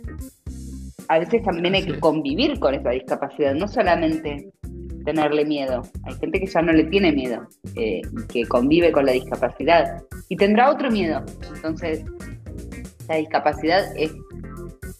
a 1.08 1.18
veces 1.18 1.42
también 1.42 1.74
hay 1.74 1.84
que 1.84 1.98
convivir 1.98 2.58
con 2.58 2.74
esa 2.74 2.90
discapacidad, 2.90 3.54
no 3.54 3.66
solamente 3.68 4.50
tenerle 5.04 5.44
miedo. 5.44 5.82
Hay 6.04 6.14
gente 6.14 6.38
que 6.38 6.46
ya 6.46 6.62
no 6.62 6.72
le 6.72 6.84
tiene 6.84 7.10
miedo, 7.12 7.46
eh, 7.74 8.02
que 8.32 8.46
convive 8.46 8.92
con 8.92 9.04
la 9.04 9.12
discapacidad 9.12 10.02
y 10.28 10.36
tendrá 10.36 10.70
otro 10.70 10.90
miedo. 10.90 11.24
Entonces, 11.56 12.04
la 13.08 13.16
discapacidad 13.16 13.84
es, 13.96 14.12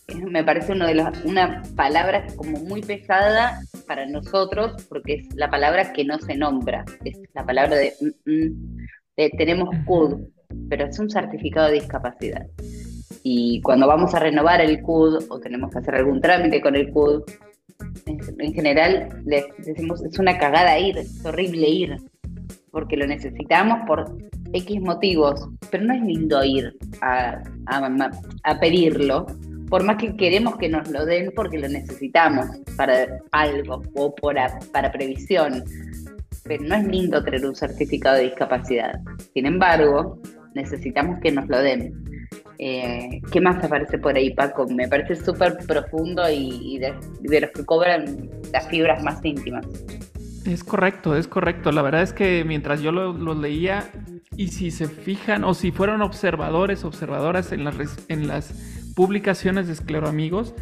es- 0.08 0.22
me 0.24 0.42
parece 0.44 0.72
uno 0.72 0.86
de 0.86 0.96
los, 0.96 1.06
una 1.24 1.62
palabra 1.76 2.26
como 2.36 2.58
muy 2.58 2.80
pesada 2.82 3.62
para 3.92 4.06
nosotros 4.06 4.72
porque 4.88 5.14
es 5.16 5.34
la 5.34 5.50
palabra 5.50 5.92
que 5.92 6.02
no 6.02 6.18
se 6.18 6.34
nombra, 6.34 6.82
es 7.04 7.18
la 7.34 7.44
palabra 7.44 7.76
de, 7.76 7.92
mm, 8.00 8.30
mm, 8.30 8.76
de 9.18 9.30
tenemos 9.36 9.68
CUD, 9.84 10.14
pero 10.70 10.86
es 10.86 10.98
un 10.98 11.10
certificado 11.10 11.66
de 11.68 11.74
discapacidad. 11.74 12.46
Y 13.22 13.60
cuando 13.60 13.86
vamos 13.86 14.14
a 14.14 14.18
renovar 14.18 14.62
el 14.62 14.80
CUD 14.80 15.24
o 15.28 15.38
tenemos 15.40 15.70
que 15.70 15.78
hacer 15.80 15.94
algún 15.96 16.22
trámite 16.22 16.62
con 16.62 16.74
el 16.74 16.90
CUD, 16.90 17.22
en, 18.06 18.18
en 18.38 18.54
general 18.54 19.08
les 19.26 19.44
decimos 19.58 20.02
es 20.02 20.18
una 20.18 20.38
cagada 20.38 20.78
ir, 20.78 20.96
es 20.96 21.22
horrible 21.26 21.68
ir, 21.68 21.96
porque 22.70 22.96
lo 22.96 23.06
necesitamos 23.06 23.80
por 23.86 24.16
X 24.54 24.80
motivos, 24.80 25.50
pero 25.70 25.84
no 25.84 25.92
es 25.92 26.00
lindo 26.02 26.42
ir 26.42 26.74
a, 27.02 27.42
a- 27.66 28.10
a 28.44 28.58
pedirlo, 28.58 29.26
por 29.72 29.84
más 29.84 29.96
que 29.96 30.14
queremos 30.16 30.58
que 30.58 30.68
nos 30.68 30.86
lo 30.90 31.06
den 31.06 31.32
porque 31.34 31.58
lo 31.58 31.66
necesitamos 31.66 32.44
para 32.76 33.06
algo 33.30 33.82
o 33.94 34.14
por 34.14 34.38
a- 34.38 34.58
para 34.70 34.92
previsión. 34.92 35.64
Pero 36.44 36.62
no 36.64 36.74
es 36.74 36.84
lindo 36.88 37.24
tener 37.24 37.46
un 37.46 37.54
certificado 37.54 38.16
de 38.16 38.24
discapacidad. 38.24 39.00
Sin 39.32 39.46
embargo, 39.46 40.20
necesitamos 40.54 41.20
que 41.22 41.32
nos 41.32 41.48
lo 41.48 41.58
den. 41.58 41.94
Eh, 42.58 43.22
¿Qué 43.32 43.40
más 43.40 43.62
te 43.62 43.68
parece 43.68 43.96
por 43.96 44.14
ahí, 44.14 44.34
Paco? 44.34 44.66
Me 44.68 44.88
parece 44.88 45.16
súper 45.16 45.56
profundo 45.66 46.30
y, 46.30 46.74
y 46.74 46.78
de, 46.78 46.92
de 47.22 47.40
los 47.40 47.50
que 47.52 47.64
cobran 47.64 48.28
las 48.52 48.68
fibras 48.68 49.02
más 49.02 49.24
íntimas. 49.24 49.64
Es 50.44 50.62
correcto, 50.62 51.16
es 51.16 51.26
correcto. 51.26 51.72
La 51.72 51.80
verdad 51.80 52.02
es 52.02 52.12
que 52.12 52.44
mientras 52.44 52.82
yo 52.82 52.92
lo, 52.92 53.14
lo 53.14 53.34
leía, 53.34 53.88
y 54.36 54.48
si 54.48 54.70
se 54.70 54.86
fijan, 54.86 55.44
o 55.44 55.54
si 55.54 55.72
fueron 55.72 56.02
observadores, 56.02 56.84
observadoras 56.84 57.52
en 57.52 57.64
las, 57.64 57.76
en 58.08 58.28
las 58.28 58.52
publicaciones 58.94 59.66
de 59.66 59.72
Escleroamigos, 59.74 60.54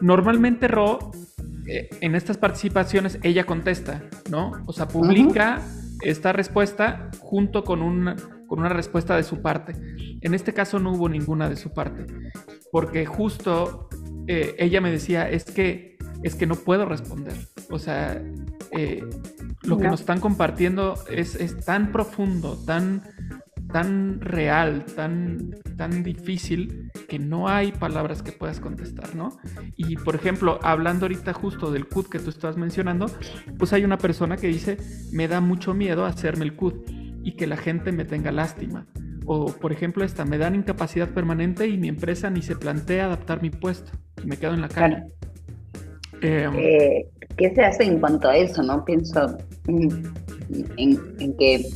normalmente 0.00 0.68
Ro, 0.68 1.12
eh, 1.66 1.88
en 2.00 2.14
estas 2.14 2.36
participaciones, 2.36 3.18
ella 3.22 3.44
contesta, 3.44 4.02
¿no? 4.30 4.52
O 4.66 4.72
sea, 4.72 4.86
publica 4.88 5.60
esta 6.02 6.32
respuesta 6.32 7.10
junto 7.20 7.64
con 7.64 7.80
una, 7.80 8.16
con 8.46 8.58
una 8.60 8.68
respuesta 8.68 9.16
de 9.16 9.22
su 9.22 9.40
parte. 9.40 9.74
En 10.20 10.34
este 10.34 10.52
caso 10.52 10.78
no 10.78 10.92
hubo 10.92 11.08
ninguna 11.08 11.48
de 11.48 11.56
su 11.56 11.72
parte, 11.72 12.06
porque 12.70 13.06
justo 13.06 13.88
eh, 14.26 14.54
ella 14.58 14.80
me 14.80 14.90
decía, 14.90 15.28
es 15.30 15.44
que, 15.44 15.96
es 16.22 16.34
que 16.34 16.46
no 16.46 16.54
puedo 16.56 16.84
responder. 16.84 17.34
O 17.70 17.78
sea, 17.78 18.22
eh, 18.72 19.02
lo 19.62 19.78
que 19.78 19.84
No. 19.84 19.90
nos 19.92 20.00
están 20.00 20.20
compartiendo 20.20 20.94
es, 21.10 21.34
es 21.36 21.64
tan 21.64 21.92
profundo, 21.92 22.58
tan, 22.66 23.02
tan 23.74 24.20
real, 24.20 24.84
tan, 24.94 25.50
tan 25.76 26.04
difícil, 26.04 26.92
que 27.08 27.18
no 27.18 27.48
hay 27.48 27.72
palabras 27.72 28.22
que 28.22 28.30
puedas 28.30 28.60
contestar, 28.60 29.16
¿no? 29.16 29.36
Y 29.76 29.96
por 29.96 30.14
ejemplo, 30.14 30.60
hablando 30.62 31.06
ahorita 31.06 31.32
justo 31.32 31.72
del 31.72 31.88
CUD 31.88 32.06
que 32.06 32.20
tú 32.20 32.30
estabas 32.30 32.56
mencionando, 32.56 33.06
pues 33.58 33.72
hay 33.72 33.82
una 33.82 33.98
persona 33.98 34.36
que 34.36 34.46
dice, 34.46 34.76
me 35.10 35.26
da 35.26 35.40
mucho 35.40 35.74
miedo 35.74 36.04
hacerme 36.04 36.44
el 36.44 36.54
CUD 36.54 36.74
y 37.24 37.32
que 37.32 37.48
la 37.48 37.56
gente 37.56 37.90
me 37.90 38.04
tenga 38.04 38.30
lástima. 38.30 38.86
O 39.26 39.46
por 39.46 39.72
ejemplo 39.72 40.04
esta, 40.04 40.24
me 40.24 40.38
dan 40.38 40.54
incapacidad 40.54 41.08
permanente 41.08 41.66
y 41.66 41.76
mi 41.76 41.88
empresa 41.88 42.30
ni 42.30 42.42
se 42.42 42.54
plantea 42.54 43.06
adaptar 43.06 43.42
mi 43.42 43.50
puesto. 43.50 43.90
y 44.22 44.26
Me 44.28 44.36
quedo 44.36 44.54
en 44.54 44.60
la 44.60 44.68
calle. 44.68 45.02
Eh, 46.22 46.48
Eh, 46.54 47.08
¿Qué 47.36 47.52
se 47.52 47.62
hace 47.64 47.82
en 47.82 47.98
cuanto 47.98 48.28
a 48.28 48.36
eso? 48.36 48.62
no 48.62 48.84
Pienso 48.84 49.36
en, 49.66 50.14
en 50.76 51.36
que 51.36 51.66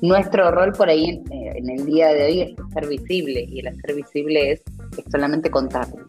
nuestro 0.00 0.50
rol 0.50 0.72
por 0.72 0.88
ahí 0.88 1.06
en, 1.06 1.32
eh, 1.32 1.52
en 1.56 1.70
el 1.70 1.86
día 1.86 2.08
de 2.08 2.24
hoy 2.24 2.40
es 2.40 2.54
ser 2.72 2.88
visible 2.88 3.46
y 3.48 3.60
el 3.60 3.80
ser 3.80 3.94
visible 3.94 4.52
es, 4.52 4.62
solamente 5.10 5.50
contarlo 5.50 6.04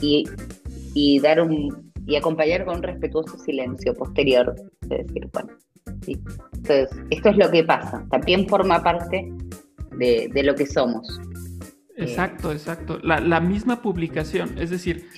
y, 0.00 0.28
y 0.94 1.20
dar 1.20 1.40
un 1.40 1.92
y 2.06 2.16
acompañar 2.16 2.64
con 2.64 2.76
un 2.76 2.82
respetuoso 2.82 3.38
silencio 3.38 3.92
posterior 3.94 4.54
de 4.86 5.04
decir 5.04 5.28
bueno 5.32 5.50
sí. 6.02 6.18
entonces 6.56 6.90
esto 7.10 7.28
es 7.28 7.36
lo 7.36 7.50
que 7.50 7.64
pasa 7.64 8.06
también 8.10 8.48
forma 8.48 8.82
parte 8.82 9.30
de, 9.98 10.30
de 10.32 10.42
lo 10.42 10.54
que 10.54 10.66
somos 10.66 11.20
Exacto, 11.98 12.52
exacto. 12.52 13.00
La, 13.02 13.18
la 13.18 13.40
misma 13.40 13.82
publicación, 13.82 14.56
es 14.58 14.70
decir, 14.70 15.08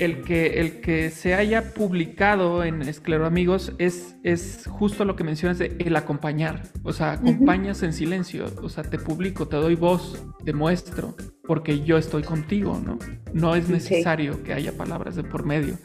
el 0.00 0.22
que, 0.22 0.60
el 0.60 0.80
que 0.80 1.10
se 1.10 1.34
haya 1.34 1.74
publicado 1.74 2.64
en 2.64 2.82
Esclero 2.82 3.26
Amigos 3.26 3.72
es, 3.78 4.16
es 4.24 4.64
justo 4.66 5.04
lo 5.04 5.14
que 5.14 5.24
mencionas 5.24 5.58
de 5.58 5.76
el 5.78 5.94
acompañar. 5.94 6.62
O 6.82 6.92
sea, 6.92 7.12
acompañas 7.12 7.82
en 7.82 7.92
silencio. 7.92 8.46
O 8.62 8.68
sea, 8.68 8.82
te 8.82 8.98
publico, 8.98 9.46
te 9.46 9.56
doy 9.56 9.74
voz, 9.76 10.24
te 10.44 10.52
muestro, 10.52 11.14
porque 11.46 11.80
yo 11.84 11.98
estoy 11.98 12.22
contigo, 12.22 12.80
¿no? 12.84 12.98
No 13.34 13.54
es 13.54 13.66
Sí. 13.66 13.72
necesario 13.72 14.42
que 14.42 14.54
haya 14.54 14.72
palabras 14.72 15.16
de 15.16 15.22
por 15.22 15.44
medio. 15.44 15.76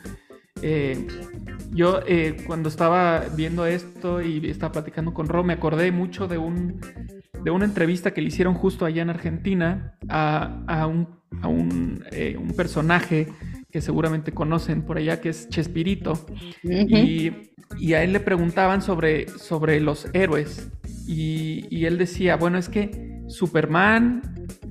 Eh, 0.62 1.06
yo 1.72 2.00
eh, 2.08 2.38
cuando 2.48 2.70
estaba 2.70 3.26
viendo 3.36 3.66
esto 3.66 4.22
y 4.22 4.50
estaba 4.50 4.72
platicando 4.72 5.14
con 5.14 5.28
Ro, 5.28 5.44
me 5.44 5.54
acordé 5.54 5.92
mucho 5.92 6.28
de 6.28 6.38
un 6.38 6.80
de 7.44 7.52
una 7.52 7.66
entrevista 7.66 8.12
que 8.12 8.22
le 8.22 8.30
hicieron 8.30 8.56
justo 8.56 8.86
allá 8.86 9.04
en 9.04 9.10
Argentina 9.12 9.98
a, 10.10 10.64
a 10.68 10.88
un, 10.88 11.20
a 11.44 11.48
un, 11.48 12.04
eh, 12.12 12.38
un 12.42 12.56
personaje 12.56 13.28
que 13.76 13.82
seguramente 13.82 14.32
conocen 14.32 14.84
por 14.84 14.96
allá, 14.98 15.20
que 15.20 15.28
es 15.28 15.50
Chespirito. 15.50 16.14
Y, 16.64 17.34
y 17.78 17.92
a 17.94 18.04
él 18.04 18.14
le 18.14 18.22
preguntaban 18.22 18.82
sobre, 18.82 19.28
sobre 19.28 19.82
los 19.82 20.08
héroes. 20.14 20.70
Y, 21.06 21.66
y 21.70 21.84
él 21.84 21.98
decía, 21.98 22.38
bueno, 22.38 22.58
es 22.58 22.70
que 22.70 23.20
Superman, 23.28 24.22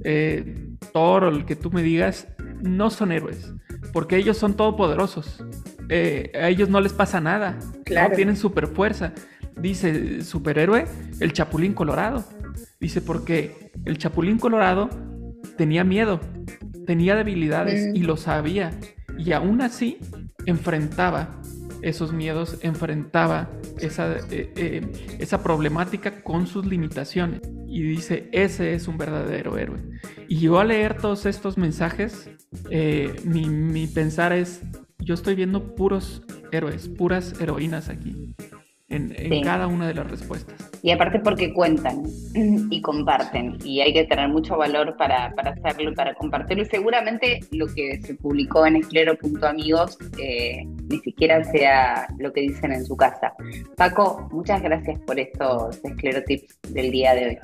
eh, 0.04 0.70
Thor 0.94 1.24
o 1.24 1.28
el 1.28 1.44
que 1.44 1.54
tú 1.54 1.70
me 1.70 1.82
digas, 1.82 2.28
no 2.62 2.88
son 2.88 3.12
héroes, 3.12 3.52
porque 3.92 4.16
ellos 4.16 4.38
son 4.38 4.54
todopoderosos. 4.56 5.44
Eh, 5.90 6.32
a 6.34 6.48
ellos 6.48 6.70
no 6.70 6.80
les 6.80 6.94
pasa 6.94 7.20
nada, 7.20 7.58
Claro. 7.84 8.08
no 8.08 8.16
tienen 8.16 8.36
super 8.38 8.68
fuerza. 8.68 9.12
Dice 9.60 10.22
superhéroe, 10.24 10.86
el 11.20 11.34
Chapulín 11.34 11.74
Colorado. 11.74 12.24
Dice 12.80 13.02
porque 13.02 13.70
el 13.84 13.98
Chapulín 13.98 14.38
Colorado 14.38 14.88
tenía 15.58 15.84
miedo, 15.84 16.20
tenía 16.86 17.16
debilidades 17.16 17.90
Mm. 17.92 17.96
y 17.96 18.00
lo 18.00 18.16
sabía. 18.16 18.70
Y 19.18 19.32
aún 19.32 19.62
así 19.62 19.98
enfrentaba 20.46 21.40
esos 21.82 22.12
miedos, 22.12 22.58
enfrentaba 22.62 23.50
esa, 23.78 24.16
eh, 24.30 24.52
eh, 24.56 25.16
esa 25.18 25.42
problemática 25.42 26.22
con 26.22 26.46
sus 26.46 26.64
limitaciones. 26.64 27.40
Y 27.66 27.82
dice, 27.82 28.28
ese 28.32 28.74
es 28.74 28.88
un 28.88 28.96
verdadero 28.96 29.58
héroe. 29.58 29.82
Y 30.28 30.38
yo 30.38 30.58
al 30.58 30.68
leer 30.68 30.96
todos 30.96 31.26
estos 31.26 31.58
mensajes, 31.58 32.30
eh, 32.70 33.14
mi, 33.24 33.48
mi 33.48 33.86
pensar 33.86 34.32
es, 34.32 34.62
yo 34.98 35.14
estoy 35.14 35.34
viendo 35.34 35.74
puros 35.74 36.22
héroes, 36.52 36.88
puras 36.88 37.38
heroínas 37.40 37.88
aquí, 37.88 38.34
en, 38.94 39.14
en 39.18 39.30
Sí. 39.30 39.40
cada 39.42 39.66
una 39.66 39.88
de 39.88 39.94
las 39.94 40.10
respuestas. 40.10 40.70
Y 40.82 40.90
aparte 40.90 41.18
porque 41.20 41.52
cuentan 41.52 42.02
y 42.70 42.80
comparten. 42.82 43.58
Y 43.64 43.80
hay 43.80 43.92
que 43.92 44.04
tener 44.04 44.28
mucho 44.28 44.56
valor 44.56 44.96
para, 44.96 45.32
para 45.34 45.50
hacerlo 45.50 45.90
y 45.90 45.94
para 45.94 46.14
compartirlo. 46.14 46.62
Y 46.62 46.66
seguramente 46.66 47.40
lo 47.52 47.66
que 47.66 48.00
se 48.02 48.14
publicó 48.14 48.66
en 48.66 48.76
esclero.amigos 48.76 49.98
eh, 50.18 50.64
ni 50.90 50.98
siquiera 51.00 51.42
sea 51.44 52.06
lo 52.18 52.32
que 52.32 52.42
dicen 52.42 52.72
en 52.72 52.84
su 52.84 52.96
casa. 52.96 53.32
Paco, 53.76 54.28
muchas 54.32 54.62
gracias 54.62 54.98
por 55.00 55.18
estos 55.18 55.80
esclerotips 55.84 56.58
del 56.70 56.90
día 56.90 57.14
de 57.14 57.26
hoy. 57.26 57.38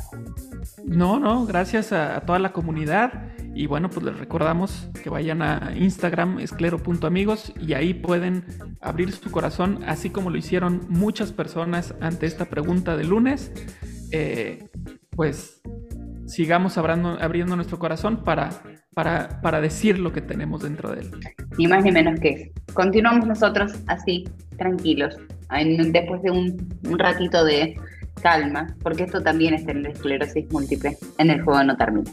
No, 0.84 1.18
no, 1.18 1.46
gracias 1.46 1.92
a, 1.92 2.20
toda 2.20 2.38
la 2.38 2.52
comunidad. 2.52 3.32
Y 3.54 3.66
bueno, 3.66 3.90
pues 3.90 4.04
les 4.04 4.18
recordamos 4.18 4.88
que 5.02 5.10
vayan 5.10 5.42
a 5.42 5.72
Instagram, 5.76 6.38
esclero.amigos, 6.38 7.52
y 7.60 7.74
ahí 7.74 7.94
pueden 7.94 8.44
abrir 8.80 9.12
su 9.12 9.30
corazón, 9.30 9.80
así 9.86 10.10
como 10.10 10.30
lo 10.30 10.38
hicieron 10.38 10.86
muchas 10.88 11.32
personas 11.32 11.94
ante 12.00 12.26
esta 12.26 12.46
pregunta 12.46 12.96
de 12.96 13.04
lunes. 13.04 13.52
Eh, 14.12 14.68
pues 15.10 15.60
sigamos 16.26 16.78
abriendo 16.78 17.56
nuestro 17.56 17.78
corazón 17.78 18.22
para, 18.24 18.50
para, 18.94 19.40
para 19.40 19.60
decir 19.60 19.98
lo 19.98 20.12
que 20.12 20.20
tenemos 20.20 20.62
dentro 20.62 20.92
de 20.92 21.02
él. 21.02 21.10
Ni 21.58 21.66
más 21.66 21.84
ni 21.84 21.90
menos 21.90 22.20
que 22.20 22.28
eso. 22.28 22.50
Continuamos 22.72 23.26
nosotros 23.26 23.72
así, 23.88 24.24
tranquilos, 24.56 25.16
después 25.90 26.22
de 26.22 26.30
un, 26.30 26.78
un 26.88 26.98
ratito 26.98 27.44
de 27.44 27.74
calma, 28.20 28.74
porque 28.82 29.04
esto 29.04 29.22
también 29.22 29.54
es 29.54 29.64
tener 29.64 29.92
esclerosis 29.92 30.50
múltiple. 30.50 30.96
En 31.18 31.30
el 31.30 31.42
juego 31.42 31.62
no 31.64 31.76
termina. 31.76 32.10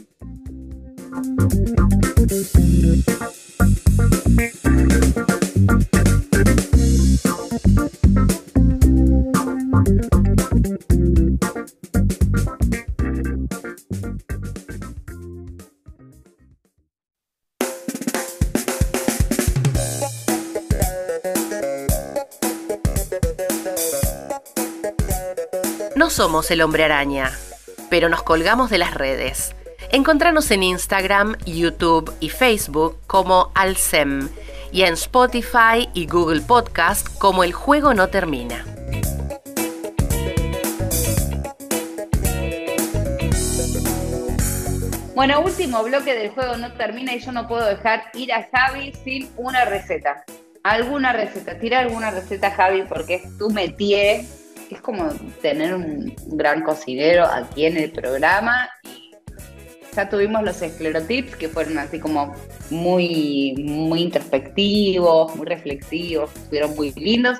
Somos 26.28 26.50
el 26.50 26.60
hombre 26.60 26.84
araña, 26.84 27.32
pero 27.88 28.10
nos 28.10 28.22
colgamos 28.22 28.68
de 28.68 28.76
las 28.76 28.92
redes. 28.92 29.56
Encontranos 29.90 30.50
en 30.50 30.62
Instagram, 30.62 31.38
YouTube 31.46 32.12
y 32.20 32.28
Facebook 32.28 32.98
como 33.06 33.50
Alcem 33.54 34.28
y 34.70 34.82
en 34.82 34.92
Spotify 34.92 35.88
y 35.94 36.06
Google 36.06 36.42
Podcast 36.42 37.08
como 37.16 37.44
El 37.44 37.54
Juego 37.54 37.94
No 37.94 38.08
Termina. 38.08 38.62
Bueno, 45.14 45.40
último 45.40 45.82
bloque 45.82 46.12
del 46.12 46.28
juego 46.28 46.58
no 46.58 46.74
termina 46.74 47.14
y 47.14 47.20
yo 47.20 47.32
no 47.32 47.48
puedo 47.48 47.64
dejar 47.64 48.02
ir 48.12 48.34
a 48.34 48.46
Javi 48.52 48.92
sin 49.02 49.30
una 49.38 49.64
receta. 49.64 50.26
Alguna 50.62 51.14
receta, 51.14 51.58
tira 51.58 51.78
alguna 51.78 52.10
receta 52.10 52.50
Javi 52.50 52.82
porque 52.82 53.14
es 53.14 53.38
tu 53.38 53.48
es 54.70 54.80
como 54.80 55.08
tener 55.40 55.74
un 55.74 56.14
gran 56.26 56.62
cocinero 56.62 57.26
aquí 57.26 57.66
en 57.66 57.76
el 57.76 57.90
programa 57.90 58.68
y 58.84 59.14
ya 59.94 60.08
tuvimos 60.08 60.42
los 60.42 60.60
esclerotips 60.62 61.36
que 61.36 61.48
fueron 61.48 61.78
así 61.78 61.98
como 61.98 62.34
muy, 62.70 63.54
muy 63.58 64.02
introspectivos, 64.02 65.34
muy 65.34 65.46
reflexivos, 65.46 66.30
estuvieron 66.36 66.74
muy 66.76 66.92
lindos. 66.92 67.38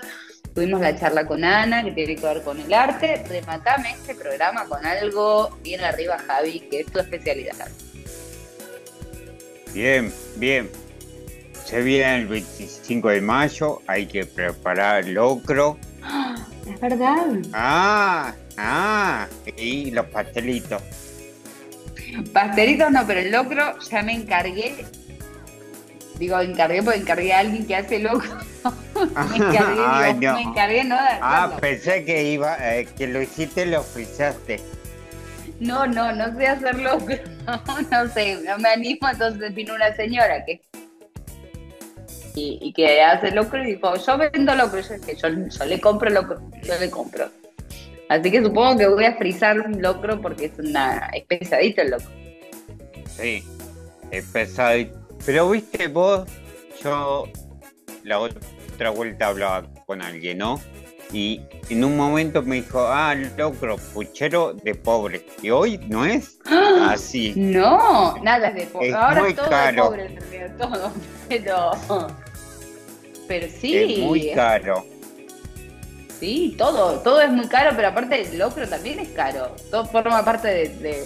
Tuvimos 0.54 0.80
la 0.80 0.98
charla 0.98 1.24
con 1.24 1.44
Ana, 1.44 1.84
que 1.84 1.92
tiene 1.92 2.16
que 2.16 2.26
ver 2.26 2.42
con 2.42 2.58
el 2.58 2.72
arte. 2.74 3.22
Rematame 3.28 3.92
este 3.92 4.14
programa 4.16 4.64
con 4.64 4.84
algo 4.84 5.56
bien 5.62 5.82
arriba, 5.82 6.18
Javi, 6.18 6.60
que 6.68 6.80
es 6.80 6.86
tu 6.86 6.98
especialidad. 6.98 7.68
Bien, 9.72 10.12
bien. 10.36 10.68
Se 11.64 11.80
viene 11.82 12.22
el 12.22 12.26
25 12.26 13.08
de 13.10 13.20
mayo, 13.20 13.82
hay 13.86 14.06
que 14.06 14.24
preparar 14.24 15.06
locro. 15.06 15.78
Es 16.68 16.80
verdad. 16.80 17.26
Ah, 17.52 18.34
ah, 18.56 19.26
y 19.56 19.90
los 19.90 20.06
pastelitos. 20.06 20.82
Pastelitos 22.32 22.90
no, 22.90 23.06
pero 23.06 23.20
el 23.20 23.30
locro 23.30 23.78
ya 23.90 24.02
me 24.02 24.14
encargué. 24.14 24.84
Digo, 26.18 26.40
encargué 26.40 26.82
porque 26.82 26.98
encargué 26.98 27.32
a 27.32 27.38
alguien 27.40 27.66
que 27.66 27.76
hace 27.76 28.00
locro. 28.00 28.36
me 29.30 29.36
encargué, 29.36 29.82
Ay, 29.86 30.14
digo, 30.14 30.32
no. 30.32 30.38
me 30.38 30.42
encargué 30.42 30.84
no 30.84 30.96
de 30.96 31.10
Ah, 31.20 31.56
pensé 31.60 32.04
que 32.04 32.24
iba, 32.32 32.56
eh, 32.74 32.86
que 32.96 33.06
lo 33.06 33.22
hiciste, 33.22 33.66
lo 33.66 33.82
frisaste. 33.82 34.60
No, 35.60 35.86
no, 35.86 36.12
no 36.12 36.36
sé 36.36 36.46
hacer 36.48 36.78
locro. 36.80 37.16
no 37.90 38.08
sé, 38.08 38.40
no 38.44 38.58
me 38.58 38.68
animo. 38.68 39.08
Entonces 39.10 39.54
vino 39.54 39.74
una 39.74 39.94
señora 39.94 40.44
que 40.44 40.60
y, 42.38 42.58
y 42.60 42.72
que 42.72 43.02
hace 43.02 43.30
locro 43.32 43.62
y 43.62 43.74
dijo, 43.74 43.94
yo 43.96 44.18
vendo 44.18 44.54
locro. 44.54 44.80
Yo 44.80 44.94
dije, 44.94 45.16
yo, 45.16 45.28
yo 45.28 45.64
le 45.64 45.80
compro 45.80 46.10
locro, 46.10 46.40
yo 46.62 46.78
le 46.78 46.90
compro. 46.90 47.30
Así 48.08 48.30
que 48.30 48.42
supongo 48.42 48.78
que 48.78 48.86
voy 48.86 49.04
a 49.04 49.16
frizar 49.16 49.60
un 49.60 49.82
locro 49.82 50.20
porque 50.20 50.46
es 50.46 50.58
una 50.58 51.10
es 51.12 51.24
pesadito 51.24 51.82
el 51.82 51.90
locro. 51.90 52.10
Sí, 53.16 53.44
es 54.10 54.24
pesado. 54.26 54.86
Pero 55.26 55.50
viste 55.50 55.88
vos, 55.88 56.28
yo 56.82 57.28
la 58.04 58.20
otra 58.20 58.90
vuelta 58.90 59.26
hablaba 59.26 59.68
con 59.84 60.00
alguien, 60.00 60.38
¿no? 60.38 60.60
Y 61.12 61.40
en 61.70 61.84
un 61.84 61.96
momento 61.96 62.42
me 62.42 62.56
dijo, 62.56 62.86
ah, 62.86 63.14
locro, 63.14 63.76
puchero 63.94 64.52
de 64.52 64.74
pobre. 64.74 65.24
Y 65.42 65.50
hoy 65.50 65.78
no 65.88 66.04
es 66.04 66.38
así. 66.82 67.32
No, 67.34 68.16
nada 68.22 68.48
es 68.48 68.54
de 68.54 68.66
pobre. 68.66 68.94
Ahora 68.94 69.22
muy 69.22 69.34
todo 69.34 69.48
caro. 69.48 69.94
es 69.94 70.12
pobre 70.12 70.48
todo. 70.58 70.92
Pero, 71.28 71.70
pero 73.28 73.46
sí, 73.60 73.76
es 73.76 73.98
muy 73.98 74.30
caro. 74.32 74.84
sí, 76.18 76.54
todo, 76.58 76.98
todo 77.00 77.20
es 77.20 77.30
muy 77.30 77.46
caro, 77.46 77.70
pero 77.76 77.88
aparte 77.88 78.20
el 78.22 78.38
locro 78.38 78.66
también 78.68 78.98
es 78.98 79.08
caro. 79.10 79.54
Todo 79.70 79.84
forma 79.86 80.24
parte 80.24 80.48
de, 80.48 80.68
de- 80.68 81.04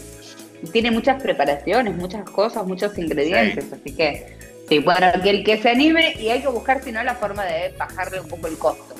tiene 0.73 0.91
muchas 0.93 1.21
preparaciones, 1.21 1.95
muchas 1.97 2.29
cosas, 2.31 2.65
muchos 2.67 2.97
ingredientes, 2.97 3.67
así 3.73 3.95
que 3.97 4.39
sí, 4.69 4.79
bueno, 4.79 5.09
que 5.23 5.31
el 5.31 5.45
que 5.45 5.59
se 5.61 5.71
anime 5.71 6.15
y 6.19 6.29
hay 6.29 6.41
que 6.41 6.49
buscar 6.49 6.83
si 6.83 6.93
no 6.93 7.03
la 7.03 7.17
forma 7.17 7.45
de 7.45 7.75
bajarle 7.77 8.21
un 8.21 8.29
poco 8.29 8.47
el 8.47 8.57
costo 8.57 8.95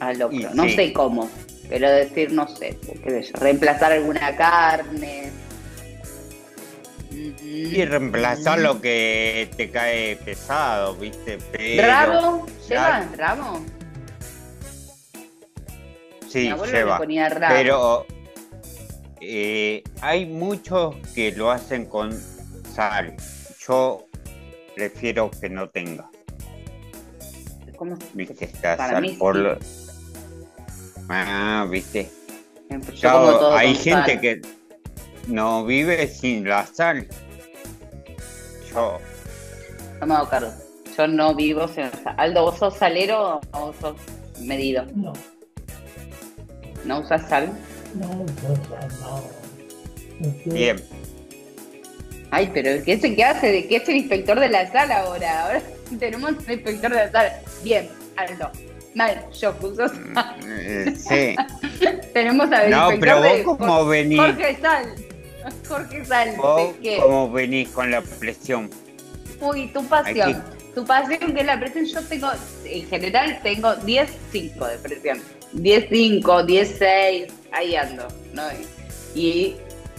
al 0.00 0.18
locro. 0.18 0.38
Y 0.38 0.44
no 0.54 0.62
sí. 0.64 0.76
sé 0.76 0.92
cómo, 0.92 1.28
pero 1.68 1.90
decir, 1.90 2.32
no 2.32 2.46
sé, 2.48 2.78
qué 3.02 3.10
sé 3.10 3.22
yo, 3.22 3.32
reemplazar 3.40 3.90
alguna 3.92 4.36
carne. 4.36 5.32
Y 7.42 7.84
reemplazar 7.84 8.58
lo 8.60 8.80
que 8.80 9.48
te 9.56 9.70
cae 9.70 10.16
pesado, 10.16 10.94
¿viste? 10.96 11.38
Pero, 11.52 12.46
¿Lleva 12.68 13.08
rabo? 13.16 13.60
Sí, 16.28 16.50
Mi 16.52 16.66
le 16.66 16.72
lleva. 16.72 16.98
ponía 16.98 17.28
rabo. 17.28 17.54
Pero 17.54 18.06
eh, 19.20 19.82
hay 20.00 20.26
muchos 20.26 20.96
que 21.14 21.32
lo 21.32 21.50
hacen 21.50 21.86
con 21.86 22.12
sal. 22.74 23.14
Yo 23.66 24.06
prefiero 24.74 25.30
que 25.30 25.48
no 25.48 25.68
tenga, 25.68 26.08
¿Cómo? 27.76 27.96
¿viste? 28.14 28.50
La 28.62 28.76
Para 28.76 28.92
sal 28.94 29.02
mí 29.02 29.10
por 29.18 29.36
sí. 29.36 29.42
lo- 29.42 29.58
Ah, 31.08 31.66
¿viste? 31.70 32.10
Yo 32.94 33.54
hay 33.54 33.74
gente 33.74 34.12
sal. 34.14 34.20
que 34.20 34.40
no 35.28 35.64
vive 35.64 36.08
sin 36.08 36.48
la 36.48 36.66
sal. 36.66 37.06
Yo, 38.76 38.98
No 40.00 40.06
me 40.06 40.14
hago 40.14 40.28
cargo. 40.28 40.52
Yo 40.96 41.06
no 41.08 41.34
vivo 41.34 41.66
sin 41.68 41.90
sal. 41.90 42.14
Aldo, 42.18 42.42
¿vos 42.42 42.58
sos 42.58 42.76
salero 42.76 43.40
o 43.52 43.72
sos 43.80 43.96
medido? 44.40 44.84
No, 44.94 45.12
¿No 46.84 47.00
usas 47.00 47.28
sal? 47.28 47.50
no, 47.94 48.06
no. 48.06 48.26
No 50.20 50.34
bien. 50.54 50.76
Ay, 52.30 52.50
pero 52.52 52.82
¿qué 52.84 52.92
es, 52.94 53.00
¿qué 53.02 53.24
hace? 53.24 53.50
¿De 53.52 53.66
qué 53.68 53.76
es 53.76 53.88
el 53.88 53.96
inspector 53.96 54.38
de 54.38 54.48
la 54.50 54.70
sal 54.70 54.90
ahora? 54.92 55.44
Ahora 55.46 55.62
tenemos 55.98 56.30
un 56.30 56.36
inspector 56.36 56.90
de 56.90 56.96
la 56.96 57.10
sal. 57.10 57.32
Bien, 57.64 57.88
Aldo. 58.16 58.50
Mal, 58.94 59.26
yo 59.38 59.54
uso 59.62 59.88
sal. 59.88 60.36
Eh, 60.46 60.94
sí. 60.96 61.36
Tenemos 62.14 62.50
al 62.50 62.70
No, 62.70 62.90
inspector 62.92 62.98
pero 63.00 63.22
de 63.22 63.42
vos 63.42 63.56
como 63.58 63.86
venís, 63.86 64.18
Jorge 64.18 64.56
Sal. 64.60 64.94
Jorge 65.68 66.04
Sal. 66.04 66.36
vos 66.36 66.72
como 67.00 67.30
venís 67.30 67.68
con 67.70 67.90
la 67.90 68.00
presión. 68.02 68.70
Uy, 69.40 69.68
tu 69.68 69.84
pasión. 69.86 70.30
Aquí. 70.30 70.40
Tu 70.74 70.84
pasión 70.84 71.32
que 71.34 71.40
es 71.40 71.46
la 71.46 71.58
presión. 71.58 71.84
Yo 71.86 72.02
tengo, 72.04 72.28
en 72.64 72.86
general, 72.88 73.40
tengo 73.42 73.74
10, 73.76 74.10
5 74.32 74.66
de 74.66 74.78
presión. 74.78 75.18
10, 75.52 75.86
5, 75.90 76.42
10, 76.44 76.74
6. 76.78 77.32
Ahí 77.52 77.76
ando. 77.76 78.06
¿no? 78.34 78.42
Y. 79.14 79.56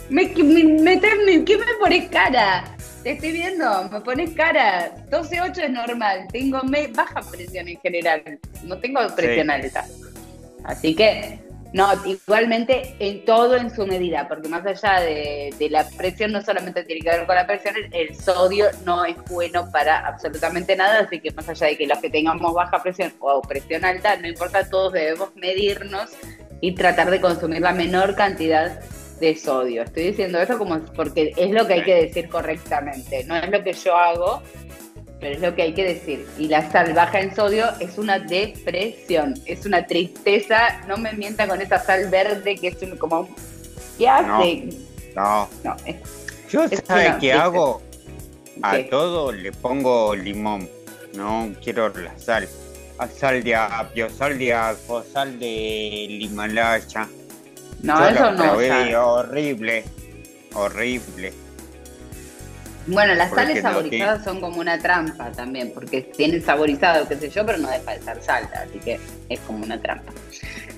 Me, 0.10 0.26
me, 0.28 0.64
me- 0.64 1.00
me- 1.00 1.46
¿Qué 1.46 1.58
me 1.58 1.66
pones 1.80 2.10
cara? 2.10 2.64
Te 3.04 3.12
estoy 3.12 3.32
viendo, 3.34 3.90
me 3.92 4.00
pones 4.02 4.32
cara. 4.32 4.92
12, 5.10 5.42
8 5.42 5.62
es 5.64 5.70
normal. 5.72 6.28
Tengo 6.32 6.62
me- 6.64 6.88
baja 6.88 7.22
presión 7.30 7.68
en 7.68 7.80
general. 7.82 8.24
No 8.64 8.78
tengo 8.78 9.00
presión 9.16 9.48
Sí. 9.48 9.52
alta. 9.54 9.86
Así 10.64 10.96
que, 10.96 11.40
no, 11.74 11.90
igualmente 12.06 12.96
en 13.00 13.26
todo 13.26 13.58
en 13.58 13.74
su 13.74 13.86
medida, 13.86 14.28
porque 14.28 14.48
más 14.48 14.66
allá 14.66 15.02
de, 15.02 15.54
de 15.58 15.70
la 15.70 15.88
presión, 15.98 16.32
no 16.32 16.42
solamente 16.42 16.84
tiene 16.84 17.02
que 17.02 17.10
ver 17.10 17.26
con 17.26 17.36
la 17.36 17.46
presión, 17.46 17.76
el, 17.76 17.94
el 17.94 18.16
sodio 18.16 18.68
no 18.86 19.06
es 19.06 19.16
bueno 19.30 19.70
para 19.72 20.08
absolutamente 20.08 20.76
nada, 20.76 21.00
así 21.00 21.20
que 21.20 21.32
más 21.32 21.48
allá 21.50 21.68
de 21.68 21.78
que 21.78 21.88
los 21.88 22.00
que 22.00 22.10
tengamos 22.10 22.54
baja 22.54 22.82
presión 22.82 23.14
o 23.20 23.42
presión 23.42 23.86
alta, 23.86 24.16
no 24.18 24.28
importa, 24.28 24.70
todos 24.70 24.94
debemos 24.94 25.36
medirnos 25.36 26.12
y 26.62 26.74
tratar 26.74 27.12
de 27.12 27.22
consumir 27.22 27.62
la 27.62 27.74
menor 27.74 28.16
cantidad 28.16 28.80
de 29.20 29.36
sodio. 29.36 29.84
Estoy 29.84 30.04
diciendo 30.04 30.40
eso 30.40 30.58
como 30.58 30.80
porque 30.96 31.34
es 31.36 31.52
lo 31.52 31.68
que 31.68 31.74
hay 31.74 31.84
que 31.84 31.96
decir 31.96 32.30
correctamente, 32.30 33.24
no 33.26 33.36
es 33.36 33.50
lo 33.50 33.64
que 33.64 33.74
yo 33.74 33.96
hago, 33.96 34.42
pero 35.20 35.36
es 35.36 35.42
lo 35.42 35.56
que 35.56 35.64
hay 35.64 35.74
que 35.74 35.84
decir. 35.84 36.28
Y 36.38 36.48
la 36.48 36.70
sal 36.72 36.94
baja 36.94 37.20
en 37.20 37.36
sodio 37.36 37.66
es 37.80 37.98
una 37.98 38.20
depresión, 38.20 39.34
es 39.46 39.66
una 39.66 39.86
tristeza. 39.86 40.82
No 40.88 40.98
me 40.98 41.14
mienta 41.14 41.48
con 41.48 41.62
esa 41.62 41.80
sal 41.80 42.10
verde 42.10 42.56
que 42.56 42.68
es 42.70 42.82
un, 42.82 42.98
como. 42.98 43.28
¿Qué 43.98 44.08
hace? 44.08 44.70
No. 45.16 45.50
No, 45.64 45.76
es, 45.86 45.96
Yo, 46.52 46.64
Es 46.66 46.82
¿sabes 46.86 47.10
una- 47.10 47.20
qué 47.20 47.30
es- 47.32 47.36
hago? 47.36 47.82
A 48.62 48.76
¿Qué? 48.78 48.84
todo 48.86 49.32
le 49.32 49.52
pongo 49.52 50.16
limón. 50.16 50.70
No 51.16 51.50
quiero 51.64 51.90
la 51.90 52.18
sal. 52.20 52.48
A 53.00 53.08
sal 53.08 53.44
de 53.44 53.56
apio, 53.56 54.10
sal 54.10 54.38
de 54.38 54.54
ajo, 54.54 55.04
sal 55.14 55.40
de 55.40 55.48
Himalaya. 55.48 57.08
no, 57.84 58.00
Yo 58.00 58.08
eso 58.10 58.24
la 58.24 58.32
no. 58.32 58.44
probé 58.44 58.96
horrible. 58.96 59.84
Horrible. 60.54 61.34
Bueno, 62.88 63.16
las 63.16 63.30
Porque 63.30 63.44
sales 63.46 63.62
saborizadas 63.62 64.24
son 64.24 64.40
como 64.40 64.60
una 64.60 64.78
trampa 64.80 65.32
también, 65.32 65.72
porque 65.74 66.02
tienen 66.02 66.42
saborizado, 66.42 67.08
qué 67.08 67.16
sé 67.18 67.30
yo, 67.30 67.46
pero 67.46 67.58
no 67.58 67.70
deja 67.70 67.92
de 67.92 68.02
ser 68.02 68.22
salsa, 68.24 68.62
así 68.68 68.80
que 68.80 69.00
es 69.28 69.40
como 69.42 69.64
una 69.64 69.80
trampa. 69.82 70.14